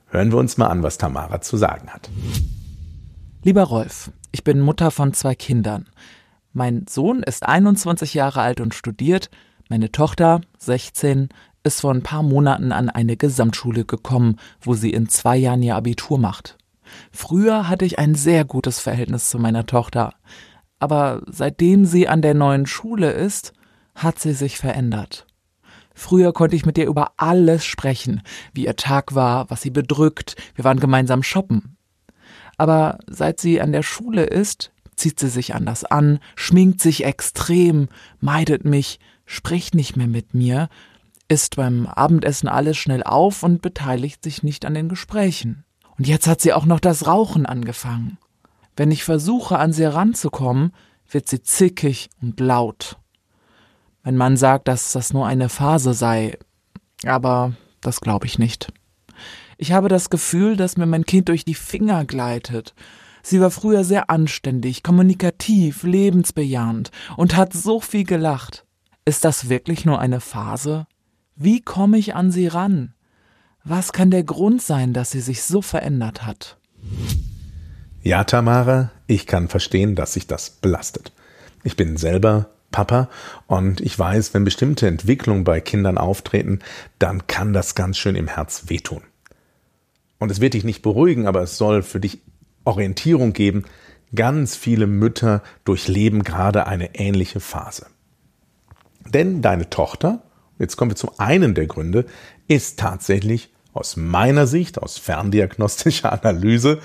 Hören 0.09 0.31
wir 0.31 0.39
uns 0.39 0.57
mal 0.57 0.67
an, 0.67 0.83
was 0.83 0.97
Tamara 0.97 1.41
zu 1.41 1.57
sagen 1.57 1.89
hat. 1.89 2.09
Lieber 3.47 3.63
Rolf, 3.63 4.11
ich 4.33 4.43
bin 4.43 4.59
Mutter 4.59 4.91
von 4.91 5.13
zwei 5.13 5.33
Kindern. 5.33 5.87
Mein 6.51 6.85
Sohn 6.89 7.23
ist 7.23 7.45
21 7.45 8.13
Jahre 8.13 8.41
alt 8.41 8.59
und 8.59 8.73
studiert. 8.73 9.29
Meine 9.69 9.89
Tochter, 9.89 10.41
16, 10.57 11.29
ist 11.63 11.79
vor 11.79 11.93
ein 11.93 12.03
paar 12.03 12.23
Monaten 12.23 12.73
an 12.73 12.89
eine 12.89 13.15
Gesamtschule 13.15 13.85
gekommen, 13.85 14.35
wo 14.59 14.73
sie 14.73 14.91
in 14.91 15.07
zwei 15.07 15.37
Jahren 15.37 15.63
ihr 15.63 15.77
Abitur 15.77 16.19
macht. 16.19 16.57
Früher 17.13 17.69
hatte 17.69 17.85
ich 17.85 17.99
ein 17.99 18.15
sehr 18.15 18.43
gutes 18.43 18.81
Verhältnis 18.81 19.29
zu 19.29 19.39
meiner 19.39 19.65
Tochter. 19.65 20.15
Aber 20.79 21.21
seitdem 21.27 21.85
sie 21.85 22.09
an 22.09 22.21
der 22.21 22.33
neuen 22.33 22.65
Schule 22.65 23.11
ist, 23.11 23.53
hat 23.95 24.19
sie 24.19 24.33
sich 24.33 24.57
verändert. 24.57 25.25
Früher 25.93 26.33
konnte 26.33 26.57
ich 26.57 26.65
mit 26.65 26.77
ihr 26.77 26.87
über 26.87 27.13
alles 27.15 27.63
sprechen, 27.63 28.23
wie 28.51 28.65
ihr 28.65 28.75
Tag 28.75 29.15
war, 29.15 29.49
was 29.49 29.61
sie 29.61 29.71
bedrückt, 29.71 30.35
wir 30.55 30.65
waren 30.65 30.81
gemeinsam 30.81 31.23
shoppen. 31.23 31.76
Aber 32.57 32.97
seit 33.07 33.39
sie 33.39 33.61
an 33.61 33.71
der 33.71 33.83
Schule 33.83 34.23
ist, 34.23 34.71
zieht 34.95 35.19
sie 35.19 35.29
sich 35.29 35.53
anders 35.55 35.83
an, 35.83 36.19
schminkt 36.35 36.81
sich 36.81 37.05
extrem, 37.05 37.87
meidet 38.19 38.65
mich, 38.65 38.99
spricht 39.25 39.75
nicht 39.75 39.95
mehr 39.95 40.07
mit 40.07 40.33
mir, 40.33 40.69
isst 41.27 41.55
beim 41.55 41.85
Abendessen 41.85 42.49
alles 42.49 42.77
schnell 42.77 43.03
auf 43.03 43.43
und 43.43 43.61
beteiligt 43.61 44.23
sich 44.23 44.43
nicht 44.43 44.65
an 44.65 44.73
den 44.73 44.89
Gesprächen. 44.89 45.63
Und 45.97 46.07
jetzt 46.07 46.27
hat 46.27 46.41
sie 46.41 46.53
auch 46.53 46.65
noch 46.65 46.79
das 46.79 47.07
Rauchen 47.07 47.45
angefangen. 47.45 48.17
Wenn 48.75 48.91
ich 48.91 49.03
versuche, 49.03 49.57
an 49.57 49.73
sie 49.73 49.85
ranzukommen, 49.85 50.71
wird 51.09 51.27
sie 51.27 51.41
zickig 51.41 52.09
und 52.21 52.39
laut. 52.39 52.97
Mein 54.03 54.17
Mann 54.17 54.37
sagt, 54.37 54.67
dass 54.67 54.91
das 54.93 55.13
nur 55.13 55.25
eine 55.25 55.49
Phase 55.49 55.93
sei, 55.93 56.37
aber 57.05 57.53
das 57.81 58.01
glaube 58.01 58.25
ich 58.25 58.39
nicht. 58.39 58.71
Ich 59.57 59.71
habe 59.71 59.89
das 59.89 60.09
Gefühl, 60.09 60.55
dass 60.55 60.77
mir 60.77 60.85
mein 60.85 61.05
Kind 61.05 61.29
durch 61.29 61.43
die 61.43 61.55
Finger 61.55 62.05
gleitet. 62.05 62.75
Sie 63.23 63.41
war 63.41 63.51
früher 63.51 63.83
sehr 63.83 64.09
anständig, 64.09 64.83
kommunikativ, 64.83 65.83
lebensbejahend 65.83 66.91
und 67.17 67.35
hat 67.35 67.53
so 67.53 67.81
viel 67.81 68.03
gelacht. 68.03 68.65
Ist 69.03 69.25
das 69.25 69.49
wirklich 69.49 69.83
nur 69.83 69.99
eine 69.99 70.21
Phase? 70.21 70.85
Wie 71.35 71.61
komme 71.61 71.97
ich 71.97 72.13
an 72.13 72.31
sie 72.31 72.47
ran? 72.47 72.93
Was 73.63 73.91
kann 73.93 74.11
der 74.11 74.23
Grund 74.23 74.61
sein, 74.61 74.93
dass 74.93 75.11
sie 75.11 75.21
sich 75.21 75.43
so 75.43 75.61
verändert 75.61 76.25
hat? 76.25 76.57
Ja, 78.01 78.23
Tamara, 78.23 78.91
ich 79.07 79.27
kann 79.27 79.49
verstehen, 79.49 79.95
dass 79.95 80.13
sich 80.13 80.27
das 80.27 80.51
belastet. 80.51 81.11
Ich 81.63 81.75
bin 81.75 81.97
selber 81.97 82.51
Papa 82.71 83.09
und 83.47 83.81
ich 83.81 83.97
weiß, 83.97 84.33
wenn 84.33 84.43
bestimmte 84.43 84.87
Entwicklungen 84.87 85.43
bei 85.43 85.59
Kindern 85.59 85.97
auftreten, 85.97 86.59
dann 86.99 87.27
kann 87.27 87.53
das 87.53 87.75
ganz 87.75 87.97
schön 87.97 88.15
im 88.15 88.27
Herz 88.27 88.65
wehtun. 88.67 89.01
Und 90.19 90.31
es 90.31 90.41
wird 90.41 90.53
dich 90.53 90.63
nicht 90.63 90.81
beruhigen, 90.81 91.27
aber 91.27 91.41
es 91.41 91.57
soll 91.57 91.83
für 91.83 91.99
dich 91.99 92.21
Orientierung 92.63 93.33
geben. 93.33 93.65
Ganz 94.15 94.55
viele 94.55 94.87
Mütter 94.87 95.43
durchleben 95.65 96.23
gerade 96.23 96.67
eine 96.67 96.95
ähnliche 96.95 97.39
Phase. 97.39 97.87
Denn 99.05 99.41
deine 99.41 99.69
Tochter, 99.69 100.23
jetzt 100.59 100.75
kommen 100.75 100.91
wir 100.91 100.95
zum 100.95 101.11
einen 101.17 101.53
der 101.53 101.67
Gründe, 101.67 102.05
ist 102.47 102.79
tatsächlich 102.79 103.53
aus 103.73 103.95
meiner 103.95 104.47
Sicht, 104.47 104.81
aus 104.81 104.97
ferndiagnostischer 104.97 106.11
Analyse, 106.23 106.79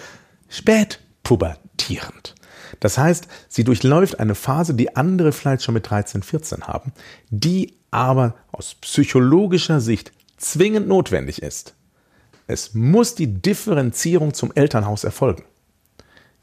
spätpubertierend. 0.48 2.34
Das 2.80 2.98
heißt, 2.98 3.28
sie 3.48 3.64
durchläuft 3.64 4.18
eine 4.18 4.34
Phase, 4.34 4.74
die 4.74 4.96
andere 4.96 5.32
vielleicht 5.32 5.62
schon 5.62 5.74
mit 5.74 5.88
13, 5.88 6.22
14 6.22 6.64
haben, 6.64 6.92
die 7.30 7.76
aber 7.90 8.34
aus 8.50 8.74
psychologischer 8.74 9.80
Sicht 9.80 10.12
zwingend 10.36 10.88
notwendig 10.88 11.42
ist. 11.42 11.74
Es 12.46 12.74
muss 12.74 13.14
die 13.14 13.40
Differenzierung 13.40 14.34
zum 14.34 14.52
Elternhaus 14.54 15.04
erfolgen. 15.04 15.44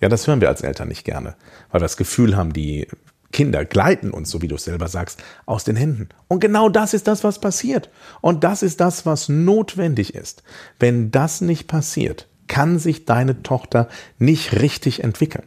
Ja, 0.02 0.10
das 0.10 0.28
hören 0.28 0.42
wir 0.42 0.48
als 0.48 0.62
Eltern 0.62 0.88
nicht 0.88 1.04
gerne, 1.04 1.36
weil 1.72 1.82
wir 1.82 1.86
das 1.86 1.98
Gefühl 1.98 2.38
haben, 2.38 2.54
die 2.54 2.88
Kinder 3.32 3.64
gleiten 3.66 4.12
uns, 4.12 4.32
so 4.32 4.42
wie 4.42 4.48
du 4.48 4.56
es 4.56 4.64
selber 4.64 4.88
sagst, 4.88 5.22
aus 5.46 5.64
den 5.64 5.76
Händen. 5.76 6.10
Und 6.28 6.40
genau 6.40 6.70
das 6.70 6.94
ist 6.94 7.08
das, 7.08 7.24
was 7.24 7.40
passiert. 7.40 7.90
Und 8.22 8.44
das 8.44 8.64
ist 8.64 8.80
das, 8.80 9.06
was 9.06 9.30
notwendig 9.30 10.16
ist. 10.16 10.44
Wenn 10.80 11.12
das 11.12 11.42
nicht 11.42 11.68
passiert, 11.68 12.28
kann 12.48 12.80
sich 12.80 13.06
deine 13.06 13.44
Tochter 13.44 13.88
nicht 14.18 14.60
richtig 14.60 15.04
entwickeln. 15.04 15.46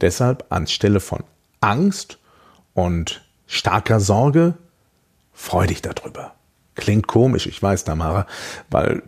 Deshalb 0.00 0.46
anstelle 0.48 1.00
von 1.00 1.24
Angst 1.60 2.18
und 2.72 3.24
starker 3.46 4.00
Sorge, 4.00 4.54
freu 5.32 5.66
dich 5.66 5.82
darüber. 5.82 6.34
Klingt 6.74 7.06
komisch, 7.06 7.46
ich 7.46 7.62
weiß, 7.62 7.84
Tamara, 7.84 8.26
weil 8.70 9.02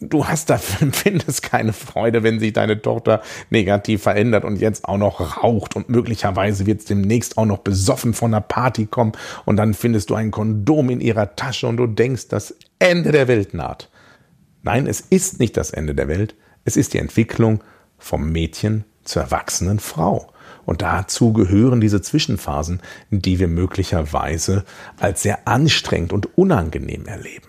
du 0.00 0.26
hast 0.26 0.50
da 0.50 0.60
empfindest 0.80 1.42
keine 1.50 1.72
Freude, 1.72 2.22
wenn 2.22 2.40
sich 2.40 2.52
deine 2.52 2.80
Tochter 2.80 3.22
negativ 3.50 4.02
verändert 4.02 4.44
und 4.44 4.60
jetzt 4.60 4.84
auch 4.84 4.98
noch 4.98 5.42
raucht 5.42 5.76
und 5.76 5.88
möglicherweise 5.88 6.66
wird 6.66 6.80
es 6.80 6.86
demnächst 6.86 7.38
auch 7.38 7.46
noch 7.46 7.58
besoffen 7.58 8.14
von 8.14 8.32
einer 8.32 8.40
Party 8.40 8.86
kommen 8.86 9.12
und 9.44 9.56
dann 9.56 9.74
findest 9.74 10.10
du 10.10 10.14
ein 10.14 10.30
Kondom 10.30 10.90
in 10.90 11.00
ihrer 11.00 11.36
Tasche 11.36 11.66
und 11.66 11.76
du 11.76 11.86
denkst, 11.86 12.28
das 12.28 12.54
Ende 12.78 13.12
der 13.12 13.28
Welt 13.28 13.54
naht. 13.54 13.88
Nein, 14.62 14.86
es 14.86 15.00
ist 15.00 15.40
nicht 15.40 15.56
das 15.56 15.70
Ende 15.70 15.94
der 15.94 16.08
Welt, 16.08 16.34
es 16.64 16.76
ist 16.76 16.94
die 16.94 16.98
Entwicklung 16.98 17.62
vom 17.98 18.30
Mädchen 18.30 18.84
zur 19.04 19.22
erwachsenen 19.22 19.78
Frau. 19.78 20.28
Und 20.64 20.82
dazu 20.82 21.32
gehören 21.32 21.80
diese 21.80 22.02
Zwischenphasen, 22.02 22.82
die 23.10 23.38
wir 23.38 23.48
möglicherweise 23.48 24.64
als 24.98 25.22
sehr 25.22 25.48
anstrengend 25.48 26.12
und 26.12 26.36
unangenehm 26.36 27.06
erleben. 27.06 27.48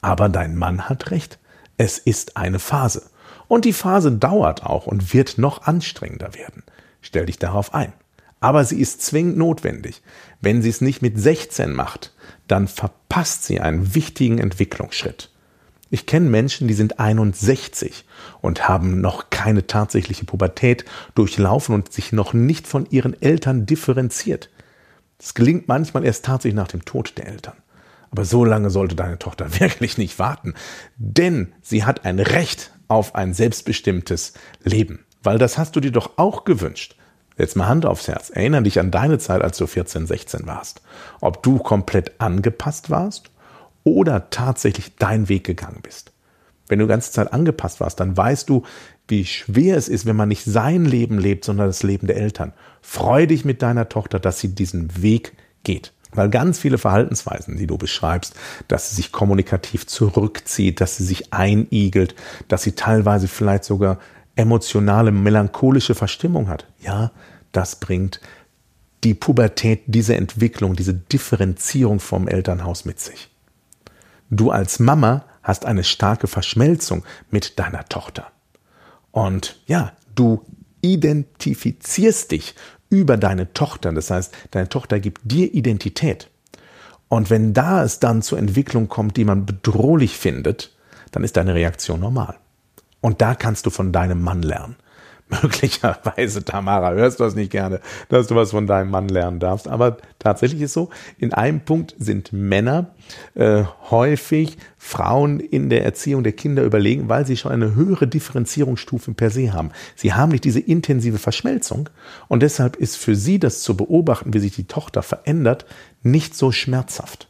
Aber 0.00 0.28
dein 0.28 0.56
Mann 0.56 0.88
hat 0.88 1.10
recht. 1.10 1.40
Es 1.84 1.98
ist 1.98 2.36
eine 2.36 2.60
Phase. 2.60 3.10
Und 3.48 3.64
die 3.64 3.72
Phase 3.72 4.12
dauert 4.12 4.62
auch 4.62 4.86
und 4.86 5.12
wird 5.12 5.36
noch 5.36 5.62
anstrengender 5.62 6.32
werden. 6.32 6.62
Stell 7.00 7.26
dich 7.26 7.40
darauf 7.40 7.74
ein. 7.74 7.92
Aber 8.38 8.64
sie 8.64 8.80
ist 8.80 9.02
zwingend 9.02 9.36
notwendig. 9.36 10.00
Wenn 10.40 10.62
sie 10.62 10.68
es 10.68 10.80
nicht 10.80 11.02
mit 11.02 11.18
16 11.18 11.72
macht, 11.72 12.14
dann 12.46 12.68
verpasst 12.68 13.42
sie 13.42 13.58
einen 13.58 13.96
wichtigen 13.96 14.38
Entwicklungsschritt. 14.38 15.30
Ich 15.90 16.06
kenne 16.06 16.30
Menschen, 16.30 16.68
die 16.68 16.74
sind 16.74 17.00
61 17.00 18.04
und 18.40 18.68
haben 18.68 19.00
noch 19.00 19.30
keine 19.30 19.66
tatsächliche 19.66 20.24
Pubertät 20.24 20.84
durchlaufen 21.16 21.74
und 21.74 21.92
sich 21.92 22.12
noch 22.12 22.32
nicht 22.32 22.68
von 22.68 22.86
ihren 22.90 23.20
Eltern 23.20 23.66
differenziert. 23.66 24.50
Das 25.18 25.34
gelingt 25.34 25.66
manchmal 25.66 26.04
erst 26.04 26.26
tatsächlich 26.26 26.54
nach 26.54 26.68
dem 26.68 26.84
Tod 26.84 27.18
der 27.18 27.26
Eltern. 27.26 27.56
Aber 28.12 28.24
so 28.24 28.44
lange 28.44 28.70
sollte 28.70 28.94
deine 28.94 29.18
Tochter 29.18 29.60
wirklich 29.60 29.98
nicht 29.98 30.18
warten, 30.18 30.54
denn 30.96 31.52
sie 31.60 31.84
hat 31.84 32.04
ein 32.04 32.20
Recht 32.20 32.70
auf 32.86 33.14
ein 33.14 33.34
selbstbestimmtes 33.34 34.34
Leben, 34.62 35.04
weil 35.22 35.38
das 35.38 35.58
hast 35.58 35.74
du 35.74 35.80
dir 35.80 35.92
doch 35.92 36.12
auch 36.18 36.44
gewünscht. 36.44 36.96
Jetzt 37.38 37.56
mal 37.56 37.66
Hand 37.66 37.86
aufs 37.86 38.08
Herz. 38.08 38.28
Erinnere 38.28 38.64
dich 38.64 38.78
an 38.78 38.90
deine 38.90 39.18
Zeit, 39.18 39.40
als 39.40 39.56
du 39.56 39.66
14, 39.66 40.06
16 40.06 40.46
warst. 40.46 40.82
Ob 41.22 41.42
du 41.42 41.58
komplett 41.58 42.20
angepasst 42.20 42.90
warst 42.90 43.30
oder 43.84 44.28
tatsächlich 44.28 44.96
deinen 44.96 45.30
Weg 45.30 45.44
gegangen 45.44 45.80
bist. 45.82 46.12
Wenn 46.68 46.78
du 46.78 46.84
die 46.84 46.90
ganze 46.90 47.10
Zeit 47.10 47.32
angepasst 47.32 47.80
warst, 47.80 47.98
dann 48.00 48.16
weißt 48.16 48.48
du, 48.48 48.64
wie 49.08 49.24
schwer 49.24 49.76
es 49.76 49.88
ist, 49.88 50.06
wenn 50.06 50.16
man 50.16 50.28
nicht 50.28 50.44
sein 50.44 50.84
Leben 50.84 51.18
lebt, 51.18 51.44
sondern 51.44 51.66
das 51.66 51.82
Leben 51.82 52.06
der 52.06 52.16
Eltern. 52.16 52.52
Freu 52.82 53.26
dich 53.26 53.44
mit 53.44 53.62
deiner 53.62 53.88
Tochter, 53.88 54.20
dass 54.20 54.38
sie 54.38 54.54
diesen 54.54 55.02
Weg 55.02 55.32
geht. 55.64 55.92
Weil 56.14 56.28
ganz 56.28 56.58
viele 56.58 56.78
Verhaltensweisen, 56.78 57.56
die 57.56 57.66
du 57.66 57.78
beschreibst, 57.78 58.34
dass 58.68 58.90
sie 58.90 58.96
sich 58.96 59.12
kommunikativ 59.12 59.86
zurückzieht, 59.86 60.80
dass 60.80 60.96
sie 60.96 61.04
sich 61.04 61.32
einigelt, 61.32 62.14
dass 62.48 62.62
sie 62.62 62.72
teilweise 62.72 63.28
vielleicht 63.28 63.64
sogar 63.64 63.98
emotionale, 64.36 65.12
melancholische 65.12 65.94
Verstimmung 65.94 66.48
hat. 66.48 66.66
Ja, 66.80 67.12
das 67.52 67.76
bringt 67.76 68.20
die 69.04 69.14
Pubertät, 69.14 69.82
diese 69.86 70.14
Entwicklung, 70.16 70.76
diese 70.76 70.94
Differenzierung 70.94 71.98
vom 71.98 72.28
Elternhaus 72.28 72.84
mit 72.84 73.00
sich. 73.00 73.30
Du 74.30 74.50
als 74.50 74.78
Mama 74.78 75.24
hast 75.42 75.66
eine 75.66 75.84
starke 75.84 76.26
Verschmelzung 76.26 77.04
mit 77.30 77.58
deiner 77.58 77.84
Tochter. 77.86 78.30
Und 79.10 79.60
ja, 79.66 79.92
du 80.14 80.44
identifizierst 80.82 82.30
dich 82.30 82.54
über 82.92 83.16
deine 83.16 83.52
Tochter. 83.54 83.92
Das 83.92 84.10
heißt, 84.10 84.32
deine 84.52 84.68
Tochter 84.68 85.00
gibt 85.00 85.22
dir 85.24 85.52
Identität. 85.52 86.30
Und 87.08 87.30
wenn 87.30 87.52
da 87.54 87.82
es 87.82 87.98
dann 87.98 88.22
zur 88.22 88.38
Entwicklung 88.38 88.88
kommt, 88.88 89.16
die 89.16 89.24
man 89.24 89.46
bedrohlich 89.46 90.16
findet, 90.16 90.76
dann 91.10 91.24
ist 91.24 91.36
deine 91.36 91.54
Reaktion 91.54 92.00
normal. 92.00 92.36
Und 93.00 93.20
da 93.20 93.34
kannst 93.34 93.66
du 93.66 93.70
von 93.70 93.92
deinem 93.92 94.22
Mann 94.22 94.42
lernen. 94.42 94.76
Möglicherweise, 95.42 96.44
Tamara, 96.44 96.92
hörst 96.92 97.20
du 97.20 97.24
das 97.24 97.34
nicht 97.34 97.50
gerne, 97.50 97.80
dass 98.08 98.26
du 98.26 98.34
was 98.34 98.50
von 98.50 98.66
deinem 98.66 98.90
Mann 98.90 99.08
lernen 99.08 99.38
darfst. 99.38 99.66
Aber 99.66 99.96
tatsächlich 100.18 100.60
ist 100.62 100.74
so, 100.74 100.90
in 101.18 101.32
einem 101.32 101.60
Punkt 101.60 101.94
sind 101.98 102.32
Männer 102.32 102.90
äh, 103.34 103.64
häufig 103.90 104.58
Frauen 104.76 105.40
in 105.40 105.70
der 105.70 105.84
Erziehung 105.84 106.22
der 106.22 106.32
Kinder 106.32 106.62
überlegen, 106.64 107.08
weil 107.08 107.26
sie 107.26 107.36
schon 107.36 107.52
eine 107.52 107.74
höhere 107.74 108.06
Differenzierungsstufe 108.06 109.14
per 109.14 109.30
se 109.30 109.52
haben. 109.52 109.70
Sie 109.96 110.12
haben 110.12 110.32
nicht 110.32 110.44
diese 110.44 110.60
intensive 110.60 111.18
Verschmelzung 111.18 111.88
und 112.28 112.42
deshalb 112.42 112.76
ist 112.76 112.96
für 112.96 113.14
sie 113.14 113.38
das 113.38 113.62
zu 113.62 113.76
beobachten, 113.76 114.34
wie 114.34 114.38
sich 114.38 114.54
die 114.54 114.66
Tochter 114.66 115.02
verändert, 115.02 115.64
nicht 116.02 116.36
so 116.36 116.52
schmerzhaft. 116.52 117.28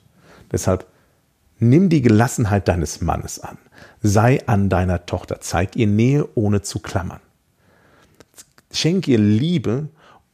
Deshalb 0.50 0.86
nimm 1.58 1.88
die 1.88 2.02
Gelassenheit 2.02 2.68
deines 2.68 3.00
Mannes 3.00 3.38
an. 3.38 3.58
Sei 4.02 4.46
an 4.46 4.68
deiner 4.68 5.06
Tochter, 5.06 5.40
zeig 5.40 5.76
ihr 5.76 5.86
Nähe 5.86 6.28
ohne 6.34 6.62
zu 6.62 6.80
klammern. 6.80 7.20
Schenk 8.72 9.06
ihr 9.08 9.18
Liebe, 9.18 9.88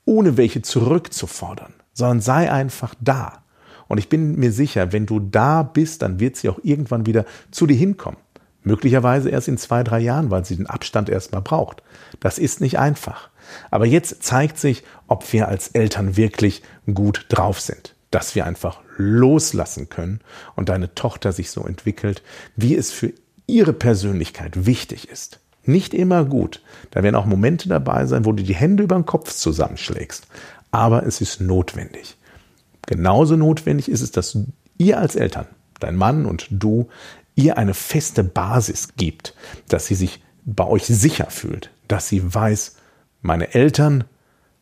ohne 0.04 0.36
welche 0.36 0.62
zurückzufordern, 0.62 1.74
sondern 1.92 2.20
sei 2.20 2.50
einfach 2.50 2.94
da. 3.00 3.42
Und 3.88 3.98
ich 3.98 4.08
bin 4.08 4.36
mir 4.36 4.52
sicher, 4.52 4.92
wenn 4.92 5.06
du 5.06 5.20
da 5.20 5.62
bist, 5.62 6.02
dann 6.02 6.20
wird 6.20 6.36
sie 6.36 6.48
auch 6.48 6.58
irgendwann 6.62 7.06
wieder 7.06 7.24
zu 7.50 7.66
dir 7.66 7.76
hinkommen. 7.76 8.18
Möglicherweise 8.62 9.30
erst 9.30 9.48
in 9.48 9.56
zwei, 9.56 9.82
drei 9.82 9.98
Jahren, 10.00 10.30
weil 10.30 10.44
sie 10.44 10.56
den 10.56 10.66
Abstand 10.66 11.08
erstmal 11.08 11.42
braucht. 11.42 11.82
Das 12.20 12.38
ist 12.38 12.60
nicht 12.60 12.78
einfach. 12.78 13.30
Aber 13.70 13.86
jetzt 13.86 14.22
zeigt 14.22 14.58
sich, 14.58 14.84
ob 15.06 15.32
wir 15.32 15.48
als 15.48 15.68
Eltern 15.68 16.16
wirklich 16.16 16.62
gut 16.92 17.26
drauf 17.28 17.60
sind. 17.60 17.94
Dass 18.10 18.34
wir 18.34 18.44
einfach 18.44 18.80
loslassen 18.96 19.88
können 19.88 20.20
und 20.54 20.68
deine 20.68 20.94
Tochter 20.94 21.32
sich 21.32 21.50
so 21.50 21.66
entwickelt, 21.66 22.22
wie 22.56 22.76
es 22.76 22.90
für 22.90 23.12
ihre 23.46 23.72
Persönlichkeit 23.72 24.66
wichtig 24.66 25.08
ist 25.08 25.40
nicht 25.68 25.94
immer 25.94 26.24
gut. 26.24 26.62
Da 26.90 27.02
werden 27.02 27.14
auch 27.14 27.26
Momente 27.26 27.68
dabei 27.68 28.06
sein, 28.06 28.24
wo 28.24 28.32
du 28.32 28.42
die 28.42 28.54
Hände 28.54 28.82
über 28.82 28.96
den 28.96 29.06
Kopf 29.06 29.32
zusammenschlägst. 29.32 30.26
Aber 30.70 31.06
es 31.06 31.20
ist 31.20 31.40
notwendig. 31.40 32.16
Genauso 32.86 33.36
notwendig 33.36 33.90
ist 33.90 34.00
es, 34.00 34.10
dass 34.10 34.38
ihr 34.78 34.98
als 34.98 35.14
Eltern, 35.14 35.46
dein 35.80 35.96
Mann 35.96 36.26
und 36.26 36.46
du, 36.50 36.88
ihr 37.34 37.58
eine 37.58 37.74
feste 37.74 38.24
Basis 38.24 38.88
gibt, 38.96 39.34
dass 39.68 39.86
sie 39.86 39.94
sich 39.94 40.22
bei 40.44 40.66
euch 40.66 40.86
sicher 40.86 41.26
fühlt, 41.30 41.70
dass 41.86 42.08
sie 42.08 42.34
weiß, 42.34 42.76
meine 43.20 43.54
Eltern 43.54 44.04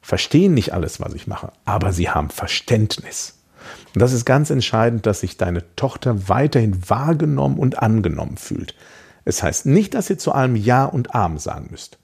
verstehen 0.02 0.54
nicht 0.54 0.72
alles, 0.72 1.00
was 1.00 1.14
ich 1.14 1.26
mache, 1.26 1.52
aber 1.64 1.92
sie 1.92 2.10
haben 2.10 2.30
Verständnis. 2.30 3.38
Und 3.94 4.02
das 4.02 4.12
ist 4.12 4.24
ganz 4.24 4.50
entscheidend, 4.50 5.06
dass 5.06 5.20
sich 5.20 5.36
deine 5.36 5.62
Tochter 5.76 6.28
weiterhin 6.28 6.88
wahrgenommen 6.88 7.58
und 7.58 7.78
angenommen 7.78 8.36
fühlt. 8.36 8.74
Es 9.26 9.42
heißt 9.42 9.66
nicht, 9.66 9.92
dass 9.94 10.08
ihr 10.08 10.18
zu 10.18 10.32
allem 10.32 10.56
Ja 10.56 10.84
und 10.86 11.14
Arm 11.14 11.38
sagen 11.38 11.68
müsst. 11.70 11.98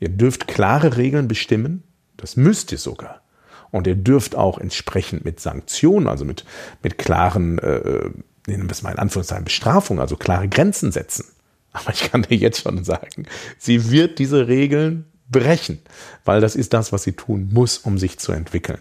Ihr 0.00 0.10
dürft 0.10 0.48
klare 0.48 0.96
Regeln 0.96 1.28
bestimmen, 1.28 1.84
das 2.16 2.36
müsst 2.36 2.72
ihr 2.72 2.78
sogar. 2.78 3.22
Und 3.70 3.86
ihr 3.86 3.94
dürft 3.94 4.34
auch 4.34 4.58
entsprechend 4.58 5.24
mit 5.24 5.40
Sanktionen, 5.40 6.08
also 6.08 6.24
mit, 6.24 6.44
mit 6.82 6.98
klaren, 6.98 7.58
äh, 7.60 8.10
nennen 8.46 8.64
wir 8.64 8.72
es 8.72 8.82
mal 8.82 8.90
in 8.90 8.98
Anführungszeichen, 8.98 9.44
Bestrafungen, 9.44 10.00
also 10.00 10.16
klare 10.16 10.48
Grenzen 10.48 10.92
setzen. 10.92 11.26
Aber 11.72 11.92
ich 11.92 12.10
kann 12.10 12.22
dir 12.22 12.36
jetzt 12.36 12.62
schon 12.62 12.84
sagen, 12.84 13.26
sie 13.58 13.90
wird 13.90 14.18
diese 14.18 14.48
Regeln 14.48 15.04
brechen, 15.30 15.80
weil 16.24 16.40
das 16.40 16.56
ist 16.56 16.72
das, 16.72 16.92
was 16.92 17.04
sie 17.04 17.12
tun 17.12 17.50
muss, 17.52 17.78
um 17.78 17.96
sich 17.96 18.18
zu 18.18 18.32
entwickeln. 18.32 18.80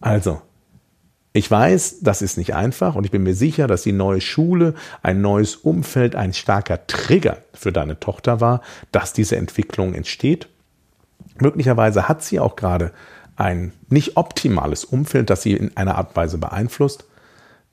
Also, 0.00 0.42
ich 1.36 1.50
weiß, 1.50 1.98
das 2.00 2.22
ist 2.22 2.38
nicht 2.38 2.54
einfach 2.54 2.94
und 2.94 3.04
ich 3.04 3.10
bin 3.10 3.22
mir 3.22 3.34
sicher, 3.34 3.66
dass 3.66 3.82
die 3.82 3.92
neue 3.92 4.22
Schule, 4.22 4.74
ein 5.02 5.20
neues 5.20 5.54
Umfeld 5.54 6.16
ein 6.16 6.32
starker 6.32 6.86
Trigger 6.86 7.38
für 7.52 7.72
deine 7.72 8.00
Tochter 8.00 8.40
war, 8.40 8.62
dass 8.90 9.12
diese 9.12 9.36
Entwicklung 9.36 9.92
entsteht. 9.92 10.48
Möglicherweise 11.38 12.08
hat 12.08 12.24
sie 12.24 12.40
auch 12.40 12.56
gerade 12.56 12.90
ein 13.36 13.72
nicht 13.90 14.16
optimales 14.16 14.84
Umfeld, 14.84 15.28
das 15.28 15.42
sie 15.42 15.52
in 15.52 15.76
einer 15.76 15.96
Art 15.96 16.08
und 16.10 16.16
Weise 16.16 16.38
beeinflusst. 16.38 17.04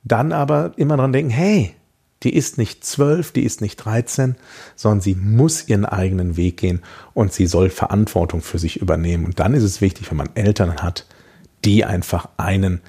Dann 0.03 0.33
aber 0.33 0.73
immer 0.75 0.97
dran 0.97 1.13
denken, 1.13 1.31
hey, 1.31 1.73
die 2.23 2.35
ist 2.35 2.57
nicht 2.57 2.83
zwölf, 2.83 3.31
die 3.31 3.43
ist 3.43 3.61
nicht 3.61 3.77
dreizehn, 3.77 4.35
sondern 4.75 4.99
sie 4.99 5.15
muss 5.15 5.69
ihren 5.69 5.85
eigenen 5.85 6.35
Weg 6.35 6.57
gehen 6.57 6.81
und 7.13 7.31
sie 7.31 7.47
soll 7.47 7.69
Verantwortung 7.69 8.41
für 8.41 8.59
sich 8.59 8.81
übernehmen. 8.81 9.23
Und 9.23 9.39
dann 9.39 9.53
ist 9.53 9.63
es 9.63 9.79
wichtig, 9.79 10.11
wenn 10.11 10.17
man 10.17 10.35
Eltern 10.35 10.77
hat, 10.77 11.05
die 11.63 11.85
einfach 11.85 12.27
einen 12.35 12.81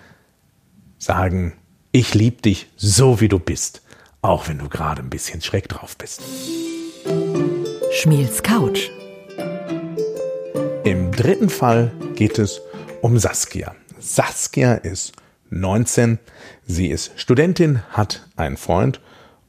sagen, 1.04 1.52
ich 1.92 2.14
liebe 2.14 2.40
dich 2.40 2.70
so 2.76 3.20
wie 3.20 3.28
du 3.28 3.38
bist, 3.38 3.82
auch 4.22 4.48
wenn 4.48 4.58
du 4.58 4.68
gerade 4.68 5.02
ein 5.02 5.10
bisschen 5.10 5.42
schräg 5.42 5.68
drauf 5.68 5.96
bist. 5.96 6.22
Schmiels 7.92 8.42
Couch. 8.42 8.90
Im 10.84 11.12
dritten 11.12 11.50
Fall 11.50 11.92
geht 12.14 12.38
es 12.38 12.60
um 13.02 13.18
Saskia. 13.18 13.74
Saskia 13.98 14.74
ist 14.74 15.12
19, 15.50 16.18
sie 16.66 16.88
ist 16.88 17.12
Studentin, 17.16 17.82
hat 17.90 18.26
einen 18.36 18.56
Freund 18.56 19.00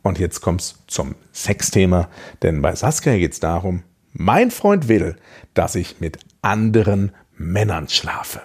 und 0.03 0.19
jetzt 0.19 0.41
kommt's 0.41 0.83
zum 0.87 1.15
Sexthema, 1.33 2.09
denn 2.43 2.61
bei 2.61 2.75
Saskia 2.75 3.17
geht 3.17 3.31
es 3.31 3.39
darum, 3.39 3.83
mein 4.11 4.51
Freund 4.51 4.87
will, 4.87 5.15
dass 5.53 5.75
ich 5.75 5.99
mit 5.99 6.19
anderen 6.41 7.11
Männern 7.37 7.89
schlafe. 7.89 8.41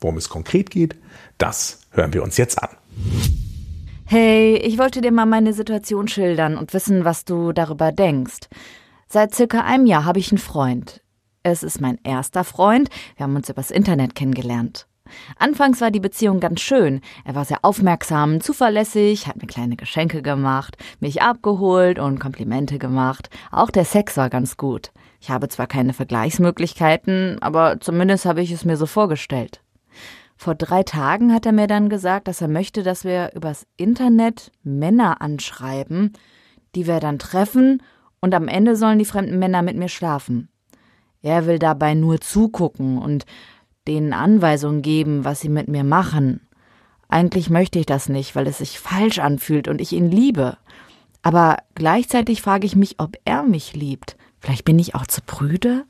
Worum 0.00 0.16
es 0.16 0.28
konkret 0.28 0.70
geht, 0.70 0.96
das 1.38 1.80
hören 1.90 2.12
wir 2.12 2.22
uns 2.22 2.36
jetzt 2.36 2.62
an. 2.62 2.70
Hey, 4.06 4.56
ich 4.56 4.78
wollte 4.78 5.00
dir 5.00 5.12
mal 5.12 5.26
meine 5.26 5.52
Situation 5.52 6.08
schildern 6.08 6.56
und 6.56 6.74
wissen, 6.74 7.04
was 7.04 7.24
du 7.24 7.52
darüber 7.52 7.92
denkst. 7.92 8.48
Seit 9.08 9.34
circa 9.34 9.60
einem 9.60 9.86
Jahr 9.86 10.04
habe 10.04 10.18
ich 10.18 10.32
einen 10.32 10.38
Freund. 10.38 11.00
Es 11.42 11.62
ist 11.62 11.80
mein 11.80 11.98
erster 12.02 12.44
Freund. 12.44 12.90
Wir 13.16 13.24
haben 13.24 13.36
uns 13.36 13.48
übers 13.48 13.70
Internet 13.70 14.14
kennengelernt. 14.14 14.86
Anfangs 15.38 15.80
war 15.80 15.90
die 15.90 16.00
Beziehung 16.00 16.40
ganz 16.40 16.60
schön. 16.60 17.00
Er 17.24 17.34
war 17.34 17.44
sehr 17.44 17.58
aufmerksam, 17.62 18.40
zuverlässig, 18.40 19.26
hat 19.26 19.40
mir 19.40 19.46
kleine 19.46 19.76
Geschenke 19.76 20.22
gemacht, 20.22 20.76
mich 21.00 21.22
abgeholt 21.22 21.98
und 21.98 22.20
Komplimente 22.20 22.78
gemacht. 22.78 23.30
Auch 23.50 23.70
der 23.70 23.84
Sex 23.84 24.16
war 24.16 24.30
ganz 24.30 24.56
gut. 24.56 24.92
Ich 25.20 25.30
habe 25.30 25.48
zwar 25.48 25.66
keine 25.66 25.92
Vergleichsmöglichkeiten, 25.92 27.38
aber 27.40 27.80
zumindest 27.80 28.24
habe 28.24 28.42
ich 28.42 28.50
es 28.52 28.64
mir 28.64 28.76
so 28.76 28.86
vorgestellt. 28.86 29.60
Vor 30.40 30.54
drei 30.54 30.84
Tagen 30.84 31.34
hat 31.34 31.44
er 31.44 31.52
mir 31.52 31.66
dann 31.66 31.90
gesagt, 31.90 32.26
dass 32.26 32.40
er 32.40 32.48
möchte, 32.48 32.82
dass 32.82 33.04
wir 33.04 33.32
übers 33.34 33.66
Internet 33.76 34.50
Männer 34.62 35.20
anschreiben, 35.20 36.14
die 36.74 36.86
wir 36.86 36.98
dann 36.98 37.18
treffen 37.18 37.82
und 38.22 38.34
am 38.34 38.48
Ende 38.48 38.74
sollen 38.74 38.98
die 38.98 39.04
fremden 39.04 39.38
Männer 39.38 39.60
mit 39.60 39.76
mir 39.76 39.90
schlafen. 39.90 40.48
Er 41.20 41.44
will 41.44 41.58
dabei 41.58 41.92
nur 41.92 42.22
zugucken 42.22 42.96
und 42.96 43.26
denen 43.86 44.14
Anweisungen 44.14 44.80
geben, 44.80 45.26
was 45.26 45.40
sie 45.40 45.50
mit 45.50 45.68
mir 45.68 45.84
machen. 45.84 46.40
Eigentlich 47.10 47.50
möchte 47.50 47.78
ich 47.78 47.84
das 47.84 48.08
nicht, 48.08 48.34
weil 48.34 48.46
es 48.46 48.56
sich 48.56 48.80
falsch 48.80 49.18
anfühlt 49.18 49.68
und 49.68 49.78
ich 49.78 49.92
ihn 49.92 50.10
liebe. 50.10 50.56
Aber 51.20 51.58
gleichzeitig 51.74 52.40
frage 52.40 52.64
ich 52.64 52.74
mich, 52.74 52.98
ob 52.98 53.18
er 53.26 53.42
mich 53.42 53.76
liebt. 53.76 54.16
Vielleicht 54.38 54.64
bin 54.64 54.78
ich 54.78 54.94
auch 54.94 55.06
zu 55.06 55.20
prüde? 55.20 55.84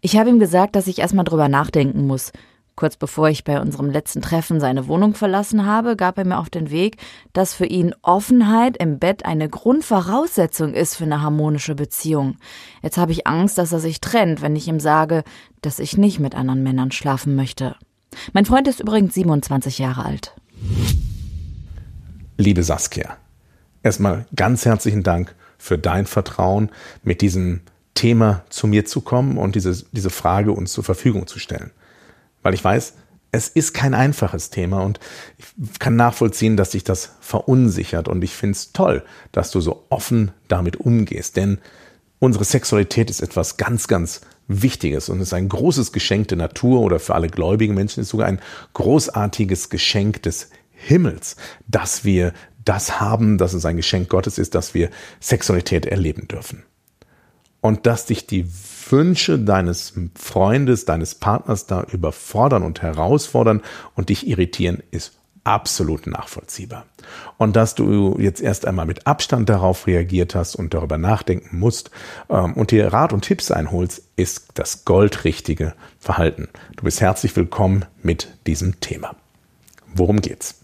Ich 0.00 0.16
habe 0.16 0.30
ihm 0.30 0.38
gesagt, 0.38 0.74
dass 0.74 0.86
ich 0.86 1.00
erstmal 1.00 1.26
drüber 1.26 1.50
nachdenken 1.50 2.06
muss, 2.06 2.32
Kurz 2.78 2.96
bevor 2.96 3.28
ich 3.28 3.42
bei 3.42 3.60
unserem 3.60 3.90
letzten 3.90 4.22
Treffen 4.22 4.60
seine 4.60 4.86
Wohnung 4.86 5.14
verlassen 5.14 5.66
habe, 5.66 5.96
gab 5.96 6.16
er 6.16 6.24
mir 6.24 6.38
auf 6.38 6.48
den 6.48 6.70
Weg, 6.70 6.96
dass 7.32 7.52
für 7.52 7.66
ihn 7.66 7.92
Offenheit 8.02 8.76
im 8.76 9.00
Bett 9.00 9.24
eine 9.24 9.48
Grundvoraussetzung 9.48 10.74
ist 10.74 10.94
für 10.94 11.02
eine 11.02 11.20
harmonische 11.20 11.74
Beziehung. 11.74 12.36
Jetzt 12.80 12.96
habe 12.96 13.10
ich 13.10 13.26
Angst, 13.26 13.58
dass 13.58 13.72
er 13.72 13.80
sich 13.80 14.00
trennt, 14.00 14.42
wenn 14.42 14.54
ich 14.54 14.68
ihm 14.68 14.78
sage, 14.78 15.24
dass 15.60 15.80
ich 15.80 15.96
nicht 15.96 16.20
mit 16.20 16.36
anderen 16.36 16.62
Männern 16.62 16.92
schlafen 16.92 17.34
möchte. 17.34 17.74
Mein 18.32 18.44
Freund 18.44 18.68
ist 18.68 18.78
übrigens 18.78 19.12
27 19.12 19.80
Jahre 19.80 20.04
alt. 20.04 20.36
Liebe 22.36 22.62
Saskia, 22.62 23.16
erstmal 23.82 24.26
ganz 24.36 24.64
herzlichen 24.66 25.02
Dank 25.02 25.34
für 25.58 25.78
dein 25.78 26.06
Vertrauen, 26.06 26.70
mit 27.02 27.22
diesem 27.22 27.62
Thema 27.94 28.44
zu 28.50 28.68
mir 28.68 28.84
zu 28.84 29.00
kommen 29.00 29.36
und 29.36 29.56
diese, 29.56 29.84
diese 29.90 30.10
Frage 30.10 30.52
uns 30.52 30.72
zur 30.72 30.84
Verfügung 30.84 31.26
zu 31.26 31.40
stellen 31.40 31.72
weil 32.48 32.54
ich 32.54 32.64
weiß, 32.64 32.94
es 33.30 33.48
ist 33.48 33.74
kein 33.74 33.92
einfaches 33.92 34.48
Thema 34.48 34.82
und 34.82 35.00
ich 35.36 35.78
kann 35.78 35.96
nachvollziehen, 35.96 36.56
dass 36.56 36.70
dich 36.70 36.82
das 36.82 37.10
verunsichert 37.20 38.08
und 38.08 38.24
ich 38.24 38.32
finde 38.32 38.52
es 38.52 38.72
toll, 38.72 39.04
dass 39.32 39.50
du 39.50 39.60
so 39.60 39.84
offen 39.90 40.30
damit 40.48 40.76
umgehst, 40.76 41.36
denn 41.36 41.58
unsere 42.20 42.44
Sexualität 42.46 43.10
ist 43.10 43.20
etwas 43.20 43.58
ganz, 43.58 43.86
ganz 43.86 44.22
Wichtiges 44.46 45.10
und 45.10 45.20
ist 45.20 45.34
ein 45.34 45.50
großes 45.50 45.92
Geschenk 45.92 46.28
der 46.28 46.38
Natur 46.38 46.80
oder 46.80 47.00
für 47.00 47.14
alle 47.14 47.28
gläubigen 47.28 47.74
Menschen 47.74 48.00
ist 48.00 48.08
sogar 48.08 48.28
ein 48.28 48.40
großartiges 48.72 49.68
Geschenk 49.68 50.22
des 50.22 50.48
Himmels, 50.70 51.36
dass 51.66 52.04
wir 52.04 52.32
das 52.64 52.98
haben, 52.98 53.36
dass 53.36 53.52
es 53.52 53.66
ein 53.66 53.76
Geschenk 53.76 54.08
Gottes 54.08 54.38
ist, 54.38 54.54
dass 54.54 54.72
wir 54.72 54.88
Sexualität 55.20 55.84
erleben 55.84 56.28
dürfen. 56.28 56.62
Und 57.60 57.86
dass 57.86 58.06
dich 58.06 58.26
die 58.26 58.46
Wünsche 58.90 59.38
deines 59.38 59.92
Freundes, 60.14 60.84
deines 60.84 61.14
Partners 61.16 61.66
da 61.66 61.82
überfordern 61.82 62.62
und 62.62 62.82
herausfordern 62.82 63.62
und 63.94 64.08
dich 64.08 64.26
irritieren, 64.26 64.82
ist 64.90 65.18
absolut 65.48 66.06
nachvollziehbar. 66.06 66.84
Und 67.38 67.56
dass 67.56 67.74
du 67.74 68.18
jetzt 68.18 68.40
erst 68.40 68.66
einmal 68.66 68.84
mit 68.84 69.06
Abstand 69.06 69.48
darauf 69.48 69.86
reagiert 69.86 70.34
hast 70.34 70.56
und 70.56 70.74
darüber 70.74 70.98
nachdenken 70.98 71.58
musst 71.58 71.90
ähm, 72.28 72.52
und 72.52 72.70
dir 72.70 72.92
Rat 72.92 73.12
und 73.14 73.22
Tipps 73.22 73.50
einholst, 73.50 74.02
ist 74.16 74.48
das 74.54 74.84
goldrichtige 74.84 75.74
Verhalten. 75.98 76.48
Du 76.76 76.84
bist 76.84 77.00
herzlich 77.00 77.34
willkommen 77.34 77.86
mit 78.02 78.28
diesem 78.46 78.78
Thema. 78.80 79.16
Worum 79.94 80.20
geht's? 80.20 80.60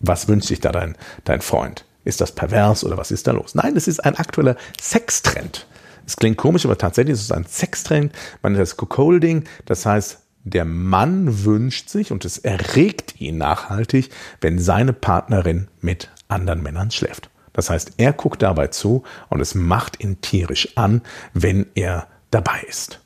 Was 0.00 0.26
wünscht 0.26 0.48
sich 0.48 0.60
da 0.60 0.72
dein, 0.72 0.96
dein 1.24 1.40
Freund? 1.40 1.84
Ist 2.04 2.20
das 2.20 2.32
pervers 2.32 2.82
oder 2.82 2.96
was 2.96 3.12
ist 3.12 3.28
da 3.28 3.30
los? 3.30 3.54
Nein, 3.54 3.76
es 3.76 3.86
ist 3.86 4.00
ein 4.00 4.16
aktueller 4.16 4.56
Sextrend. 4.80 5.66
Es 6.06 6.16
klingt 6.16 6.36
komisch, 6.36 6.64
aber 6.64 6.78
tatsächlich 6.78 7.14
ist 7.14 7.22
es 7.22 7.32
ein 7.32 7.46
Sextrend. 7.46 8.12
Man 8.42 8.52
nennt 8.52 8.62
das 8.62 8.76
Cuckolding. 8.76 9.44
Das 9.66 9.86
heißt, 9.86 10.20
der 10.44 10.64
Mann 10.64 11.44
wünscht 11.44 11.88
sich 11.88 12.10
und 12.10 12.24
es 12.24 12.38
erregt 12.38 13.20
ihn 13.20 13.38
nachhaltig, 13.38 14.10
wenn 14.40 14.58
seine 14.58 14.92
Partnerin 14.92 15.68
mit 15.80 16.10
anderen 16.28 16.62
Männern 16.62 16.90
schläft. 16.90 17.30
Das 17.52 17.70
heißt, 17.70 17.92
er 17.98 18.12
guckt 18.12 18.42
dabei 18.42 18.68
zu 18.68 19.04
und 19.28 19.40
es 19.40 19.54
macht 19.54 20.02
ihn 20.02 20.20
tierisch 20.20 20.76
an, 20.76 21.02
wenn 21.34 21.66
er 21.74 22.06
dabei 22.30 22.62
ist. 22.68 23.00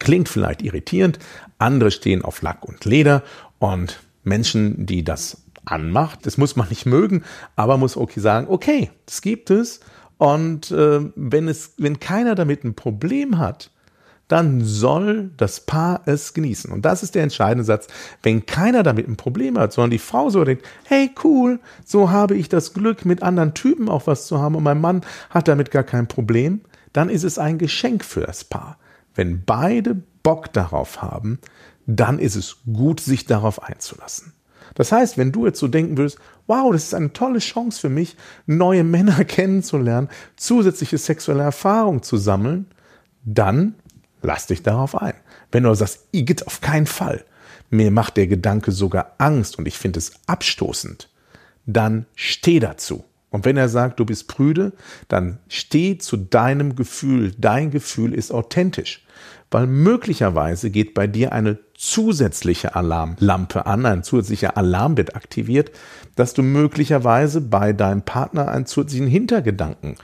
Klingt 0.00 0.28
vielleicht 0.28 0.62
irritierend, 0.62 1.18
andere 1.58 1.92
stehen 1.92 2.22
auf 2.22 2.42
Lack 2.42 2.64
und 2.64 2.84
Leder 2.84 3.22
und 3.58 4.02
Menschen, 4.24 4.86
die 4.86 5.04
das 5.04 5.42
anmacht, 5.64 6.26
das 6.26 6.38
muss 6.38 6.56
man 6.56 6.68
nicht 6.68 6.86
mögen, 6.86 7.22
aber 7.54 7.76
muss 7.76 7.96
okay 7.96 8.20
sagen, 8.20 8.48
okay, 8.48 8.90
das 9.06 9.22
gibt 9.22 9.50
es 9.50 9.80
und 10.22 10.70
äh, 10.70 11.00
wenn, 11.16 11.48
es, 11.48 11.72
wenn 11.78 11.98
keiner 11.98 12.36
damit 12.36 12.62
ein 12.62 12.74
Problem 12.74 13.38
hat, 13.38 13.72
dann 14.28 14.60
soll 14.60 15.32
das 15.36 15.66
Paar 15.66 16.02
es 16.06 16.32
genießen. 16.32 16.70
Und 16.70 16.84
das 16.84 17.02
ist 17.02 17.16
der 17.16 17.24
entscheidende 17.24 17.64
Satz. 17.64 17.88
Wenn 18.22 18.46
keiner 18.46 18.84
damit 18.84 19.08
ein 19.08 19.16
Problem 19.16 19.58
hat, 19.58 19.72
sondern 19.72 19.90
die 19.90 19.98
Frau 19.98 20.30
so 20.30 20.44
denkt, 20.44 20.64
hey 20.84 21.10
cool, 21.24 21.58
so 21.84 22.12
habe 22.12 22.36
ich 22.36 22.48
das 22.48 22.72
Glück, 22.72 23.04
mit 23.04 23.24
anderen 23.24 23.52
Typen 23.52 23.88
auch 23.88 24.06
was 24.06 24.28
zu 24.28 24.38
haben 24.38 24.54
und 24.54 24.62
mein 24.62 24.80
Mann 24.80 25.00
hat 25.30 25.48
damit 25.48 25.72
gar 25.72 25.82
kein 25.82 26.06
Problem, 26.06 26.60
dann 26.92 27.08
ist 27.08 27.24
es 27.24 27.36
ein 27.40 27.58
Geschenk 27.58 28.04
für 28.04 28.20
das 28.20 28.44
Paar. 28.44 28.78
Wenn 29.16 29.44
beide 29.44 29.96
Bock 30.22 30.52
darauf 30.52 31.02
haben, 31.02 31.40
dann 31.86 32.20
ist 32.20 32.36
es 32.36 32.58
gut, 32.72 33.00
sich 33.00 33.26
darauf 33.26 33.60
einzulassen. 33.60 34.34
Das 34.74 34.92
heißt, 34.92 35.18
wenn 35.18 35.32
du 35.32 35.46
jetzt 35.46 35.58
so 35.58 35.68
denken 35.68 35.96
würdest, 35.96 36.18
wow, 36.46 36.72
das 36.72 36.84
ist 36.84 36.94
eine 36.94 37.12
tolle 37.12 37.38
Chance 37.38 37.80
für 37.80 37.88
mich, 37.88 38.16
neue 38.46 38.84
Männer 38.84 39.24
kennenzulernen, 39.26 40.08
zusätzliche 40.36 40.98
sexuelle 40.98 41.42
Erfahrung 41.42 42.02
zu 42.02 42.16
sammeln, 42.16 42.66
dann 43.24 43.74
lass 44.22 44.46
dich 44.46 44.62
darauf 44.62 45.00
ein. 45.00 45.14
Wenn 45.50 45.64
du 45.64 45.74
sagst, 45.74 46.06
Igitt, 46.12 46.46
auf 46.46 46.60
keinen 46.60 46.86
Fall, 46.86 47.24
mir 47.70 47.90
macht 47.90 48.16
der 48.16 48.26
Gedanke 48.26 48.72
sogar 48.72 49.14
Angst 49.18 49.58
und 49.58 49.66
ich 49.66 49.78
finde 49.78 49.98
es 49.98 50.12
abstoßend, 50.26 51.08
dann 51.66 52.06
steh 52.14 52.60
dazu. 52.60 53.04
Und 53.30 53.46
wenn 53.46 53.56
er 53.56 53.70
sagt, 53.70 53.98
du 53.98 54.04
bist 54.04 54.28
prüde, 54.28 54.72
dann 55.08 55.38
steh 55.48 55.96
zu 55.96 56.18
deinem 56.18 56.76
Gefühl. 56.76 57.32
Dein 57.38 57.70
Gefühl 57.70 58.12
ist 58.12 58.30
authentisch 58.30 59.06
weil 59.52 59.66
möglicherweise 59.66 60.70
geht 60.70 60.94
bei 60.94 61.06
dir 61.06 61.32
eine 61.32 61.58
zusätzliche 61.82 62.76
Alarmlampe 62.76 63.66
an, 63.66 63.84
ein 63.86 64.04
zusätzlicher 64.04 64.56
Alarm 64.56 64.94
aktiviert, 65.14 65.72
dass 66.14 66.32
du 66.32 66.42
möglicherweise 66.42 67.40
bei 67.40 67.72
deinem 67.72 68.02
Partner 68.02 68.48
einen 68.48 68.66
zusätzlichen 68.66 69.08
Hintergedanken 69.08 69.96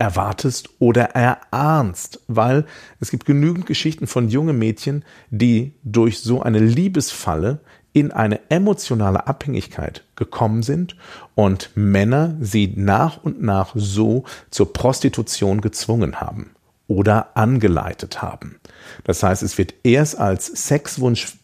erwartest 0.00 0.70
oder 0.80 1.10
erahnst, 1.10 2.20
weil 2.26 2.64
es 2.98 3.12
gibt 3.12 3.26
genügend 3.26 3.66
Geschichten 3.66 4.08
von 4.08 4.28
jungen 4.28 4.58
Mädchen, 4.58 5.04
die 5.30 5.74
durch 5.84 6.18
so 6.18 6.42
eine 6.42 6.58
Liebesfalle 6.58 7.60
in 7.92 8.10
eine 8.10 8.50
emotionale 8.50 9.28
Abhängigkeit 9.28 10.04
gekommen 10.16 10.64
sind 10.64 10.96
und 11.36 11.70
Männer 11.76 12.36
sie 12.40 12.72
nach 12.74 13.22
und 13.22 13.40
nach 13.40 13.72
so 13.76 14.24
zur 14.50 14.72
Prostitution 14.72 15.60
gezwungen 15.60 16.20
haben 16.20 16.50
oder 16.90 17.36
angeleitet 17.36 18.20
haben. 18.20 18.58
Das 19.04 19.22
heißt, 19.22 19.44
es 19.44 19.56
wird 19.58 19.74
erst 19.84 20.18
als 20.18 20.46
Sexwunsch 20.46 21.36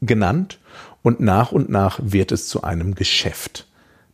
genannt 0.00 0.60
und 1.02 1.18
nach 1.18 1.50
und 1.50 1.68
nach 1.68 1.98
wird 2.00 2.30
es 2.30 2.46
zu 2.46 2.62
einem 2.62 2.94
Geschäft. 2.94 3.66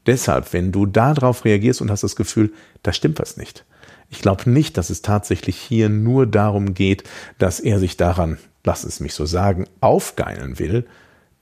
Deshalb, 0.06 0.54
wenn 0.54 0.72
du 0.72 0.86
darauf 0.86 1.44
reagierst 1.44 1.82
und 1.82 1.90
hast 1.90 2.02
das 2.02 2.16
Gefühl, 2.16 2.54
da 2.82 2.94
stimmt 2.94 3.18
was 3.18 3.36
nicht. 3.36 3.66
Ich 4.08 4.22
glaube 4.22 4.48
nicht, 4.48 4.78
dass 4.78 4.88
es 4.88 5.02
tatsächlich 5.02 5.56
hier 5.56 5.90
nur 5.90 6.26
darum 6.26 6.72
geht, 6.72 7.04
dass 7.38 7.60
er 7.60 7.78
sich 7.78 7.98
daran, 7.98 8.38
lass 8.64 8.84
es 8.84 9.00
mich 9.00 9.12
so 9.12 9.26
sagen, 9.26 9.66
aufgeilen 9.82 10.58
will, 10.58 10.86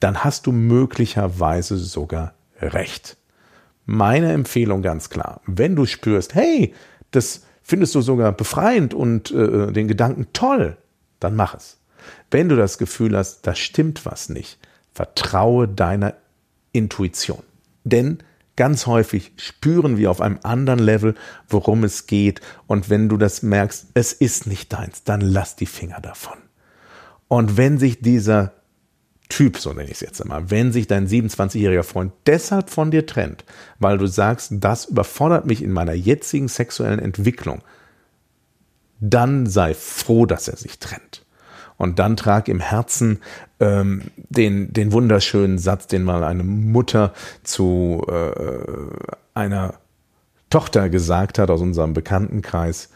dann 0.00 0.24
hast 0.24 0.46
du 0.46 0.52
möglicherweise 0.52 1.76
sogar 1.76 2.34
recht. 2.60 3.16
Meine 3.86 4.32
Empfehlung 4.32 4.82
ganz 4.82 5.10
klar, 5.10 5.42
wenn 5.46 5.76
du 5.76 5.86
spürst, 5.86 6.34
hey, 6.34 6.74
das 7.12 7.42
findest 7.62 7.94
du 7.94 8.00
sogar 8.00 8.32
befreiend 8.32 8.94
und 8.94 9.30
äh, 9.30 9.72
den 9.72 9.88
Gedanken 9.88 10.26
toll, 10.32 10.76
dann 11.20 11.36
mach 11.36 11.54
es. 11.54 11.78
Wenn 12.30 12.48
du 12.48 12.56
das 12.56 12.78
Gefühl 12.78 13.16
hast, 13.16 13.46
da 13.46 13.54
stimmt 13.54 14.04
was 14.04 14.28
nicht, 14.28 14.58
vertraue 14.92 15.68
deiner 15.68 16.14
Intuition. 16.72 17.42
Denn 17.84 18.18
ganz 18.56 18.86
häufig 18.86 19.32
spüren 19.36 19.96
wir 19.96 20.10
auf 20.10 20.20
einem 20.20 20.38
anderen 20.42 20.80
Level, 20.80 21.14
worum 21.48 21.84
es 21.84 22.06
geht. 22.06 22.40
Und 22.66 22.90
wenn 22.90 23.08
du 23.08 23.16
das 23.16 23.42
merkst, 23.42 23.88
es 23.94 24.12
ist 24.12 24.46
nicht 24.46 24.72
deins, 24.72 25.04
dann 25.04 25.20
lass 25.20 25.56
die 25.56 25.66
Finger 25.66 26.00
davon. 26.00 26.38
Und 27.28 27.56
wenn 27.56 27.78
sich 27.78 28.00
dieser 28.00 28.52
Typ, 29.32 29.56
so 29.56 29.72
nenne 29.72 29.84
ich 29.84 29.92
es 29.92 30.00
jetzt 30.00 30.20
einmal, 30.20 30.50
wenn 30.50 30.72
sich 30.72 30.86
dein 30.86 31.08
27-jähriger 31.08 31.84
Freund 31.84 32.12
deshalb 32.26 32.68
von 32.68 32.90
dir 32.90 33.06
trennt, 33.06 33.46
weil 33.78 33.96
du 33.96 34.06
sagst, 34.06 34.52
das 34.56 34.84
überfordert 34.84 35.46
mich 35.46 35.62
in 35.62 35.72
meiner 35.72 35.94
jetzigen 35.94 36.48
sexuellen 36.48 36.98
Entwicklung, 36.98 37.62
dann 39.00 39.46
sei 39.46 39.72
froh, 39.72 40.26
dass 40.26 40.48
er 40.48 40.58
sich 40.58 40.78
trennt. 40.80 41.24
Und 41.78 41.98
dann 41.98 42.18
trag 42.18 42.46
im 42.48 42.60
Herzen 42.60 43.20
ähm, 43.58 44.02
den, 44.16 44.70
den 44.74 44.92
wunderschönen 44.92 45.56
Satz, 45.56 45.86
den 45.86 46.04
mal 46.04 46.24
eine 46.24 46.44
Mutter 46.44 47.14
zu 47.42 48.04
äh, 48.10 48.66
einer 49.32 49.76
Tochter 50.50 50.90
gesagt 50.90 51.38
hat 51.38 51.48
aus 51.48 51.62
unserem 51.62 51.94
Bekanntenkreis, 51.94 52.90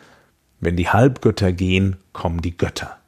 wenn 0.60 0.76
die 0.76 0.90
Halbgötter 0.90 1.50
gehen, 1.52 1.96
kommen 2.12 2.42
die 2.42 2.58
Götter. 2.58 2.98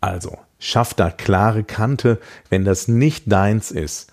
Also, 0.00 0.38
Schaff 0.66 0.94
da 0.94 1.12
klare 1.12 1.62
Kante, 1.62 2.18
wenn 2.50 2.64
das 2.64 2.88
nicht 2.88 3.30
deins 3.30 3.70
ist. 3.70 4.12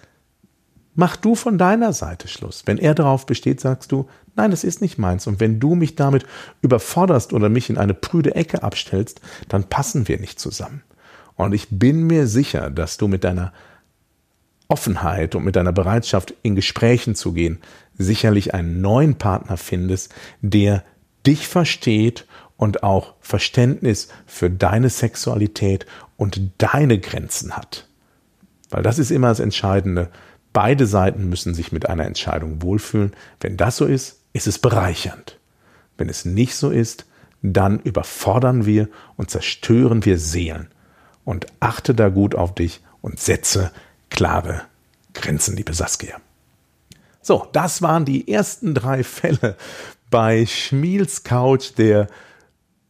Mach 0.93 1.15
du 1.15 1.33
von 1.33 1.57
deiner 1.57 1.93
Seite 1.93 2.27
Schluss. 2.27 2.61
Wenn 2.67 2.77
er 2.77 2.93
darauf 2.93 3.25
besteht, 3.25 3.59
sagst 3.59 3.91
du, 3.91 4.07
nein, 4.35 4.51
das 4.51 4.63
ist 4.63 4.79
nicht 4.79 4.99
meins. 4.99 5.25
Und 5.25 5.39
wenn 5.39 5.59
du 5.59 5.73
mich 5.73 5.95
damit 5.95 6.27
überforderst 6.61 7.33
oder 7.33 7.49
mich 7.49 7.71
in 7.71 7.79
eine 7.79 7.95
prüde 7.95 8.35
Ecke 8.35 8.61
abstellst, 8.61 9.19
dann 9.47 9.63
passen 9.63 10.07
wir 10.07 10.19
nicht 10.19 10.39
zusammen. 10.39 10.83
Und 11.33 11.53
ich 11.53 11.69
bin 11.71 12.03
mir 12.03 12.27
sicher, 12.27 12.69
dass 12.69 12.97
du 12.97 13.07
mit 13.07 13.23
deiner 13.23 13.51
Offenheit 14.67 15.33
und 15.33 15.45
mit 15.45 15.55
deiner 15.55 15.73
Bereitschaft, 15.73 16.35
in 16.43 16.53
Gesprächen 16.53 17.15
zu 17.15 17.33
gehen, 17.33 17.61
sicherlich 17.97 18.53
einen 18.53 18.79
neuen 18.79 19.15
Partner 19.15 19.57
findest, 19.57 20.13
der 20.43 20.83
dich 21.25 21.47
versteht 21.47 22.27
und 22.63 22.81
auch 22.81 23.15
Verständnis 23.19 24.07
für 24.25 24.49
deine 24.49 24.89
Sexualität 24.89 25.85
und 26.15 26.39
deine 26.59 26.97
Grenzen 26.97 27.57
hat. 27.57 27.89
Weil 28.69 28.83
das 28.83 28.99
ist 28.99 29.11
immer 29.11 29.27
das 29.27 29.41
Entscheidende. 29.41 30.09
Beide 30.53 30.87
Seiten 30.87 31.27
müssen 31.27 31.53
sich 31.53 31.73
mit 31.73 31.89
einer 31.89 32.05
Entscheidung 32.05 32.61
wohlfühlen. 32.61 33.11
Wenn 33.41 33.57
das 33.57 33.75
so 33.75 33.85
ist, 33.85 34.21
ist 34.31 34.47
es 34.47 34.59
bereichernd. 34.59 35.39
Wenn 35.97 36.07
es 36.07 36.23
nicht 36.23 36.55
so 36.55 36.69
ist, 36.69 37.05
dann 37.41 37.81
überfordern 37.81 38.65
wir 38.65 38.87
und 39.17 39.29
zerstören 39.29 40.05
wir 40.05 40.17
Seelen. 40.17 40.69
Und 41.25 41.47
achte 41.59 41.93
da 41.93 42.07
gut 42.07 42.33
auf 42.33 42.55
dich 42.55 42.79
und 43.01 43.19
setze 43.19 43.73
klare 44.09 44.61
Grenzen, 45.13 45.57
liebe 45.57 45.73
Saskia. 45.73 46.15
So, 47.21 47.45
das 47.51 47.81
waren 47.81 48.05
die 48.05 48.31
ersten 48.31 48.73
drei 48.73 49.03
Fälle 49.03 49.57
bei 50.09 50.45
Schmiels 50.45 51.23
Couch, 51.23 51.73
der 51.77 52.07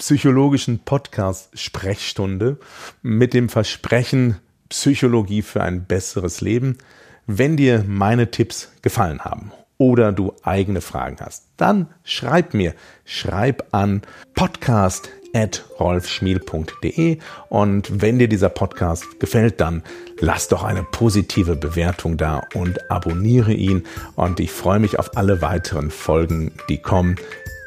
psychologischen 0.03 0.79
Podcast-Sprechstunde 0.79 2.57
mit 3.03 3.33
dem 3.33 3.47
Versprechen 3.47 4.35
Psychologie 4.67 5.41
für 5.41 5.63
ein 5.63 5.85
besseres 5.85 6.41
Leben. 6.41 6.77
Wenn 7.25 7.55
dir 7.55 7.85
meine 7.87 8.29
Tipps 8.29 8.69
gefallen 8.81 9.21
haben 9.21 9.53
oder 9.77 10.11
du 10.11 10.33
eigene 10.43 10.81
Fragen 10.81 11.15
hast, 11.21 11.45
dann 11.55 11.87
schreib 12.03 12.53
mir, 12.53 12.73
schreib 13.05 13.65
an 13.71 14.01
podcast@rolfschmiel.de 14.33 17.19
und 17.47 18.01
wenn 18.01 18.19
dir 18.19 18.27
dieser 18.27 18.49
Podcast 18.49 19.21
gefällt, 19.21 19.61
dann 19.61 19.83
lass 20.19 20.49
doch 20.49 20.63
eine 20.63 20.83
positive 20.83 21.55
Bewertung 21.55 22.17
da 22.17 22.41
und 22.53 22.91
abonniere 22.91 23.53
ihn 23.53 23.85
und 24.15 24.41
ich 24.41 24.51
freue 24.51 24.79
mich 24.79 24.99
auf 24.99 25.15
alle 25.15 25.41
weiteren 25.41 25.91
Folgen, 25.91 26.51
die 26.67 26.79
kommen. 26.79 27.15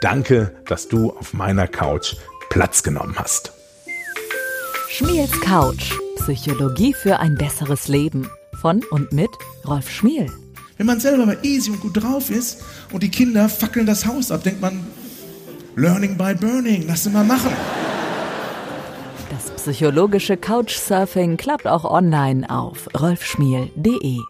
Danke, 0.00 0.54
dass 0.66 0.88
du 0.88 1.10
auf 1.10 1.32
meiner 1.32 1.66
Couch 1.66 2.16
Platz 2.50 2.82
genommen 2.82 3.14
hast. 3.16 3.52
Schmiels 4.88 5.40
Couch. 5.40 5.92
Psychologie 6.16 6.92
für 6.94 7.18
ein 7.18 7.36
besseres 7.36 7.88
Leben. 7.88 8.28
Von 8.60 8.82
und 8.90 9.12
mit 9.12 9.30
Rolf 9.66 9.90
Schmiel. 9.90 10.26
Wenn 10.76 10.86
man 10.86 11.00
selber 11.00 11.26
mal 11.26 11.38
easy 11.42 11.70
und 11.70 11.80
gut 11.80 12.02
drauf 12.02 12.30
ist 12.30 12.62
und 12.92 13.02
die 13.02 13.10
Kinder 13.10 13.48
fackeln 13.48 13.86
das 13.86 14.06
Haus 14.06 14.30
ab, 14.30 14.42
denkt 14.42 14.60
man, 14.60 14.86
Learning 15.76 16.16
by 16.16 16.34
Burning, 16.34 16.84
lass 16.86 17.04
sie 17.04 17.10
mal 17.10 17.24
machen. 17.24 17.52
Das 19.30 19.50
psychologische 19.62 20.36
Couchsurfing 20.36 21.36
klappt 21.36 21.66
auch 21.66 21.84
online 21.84 22.48
auf 22.48 22.88
rolfschmiel.de. 22.98 24.20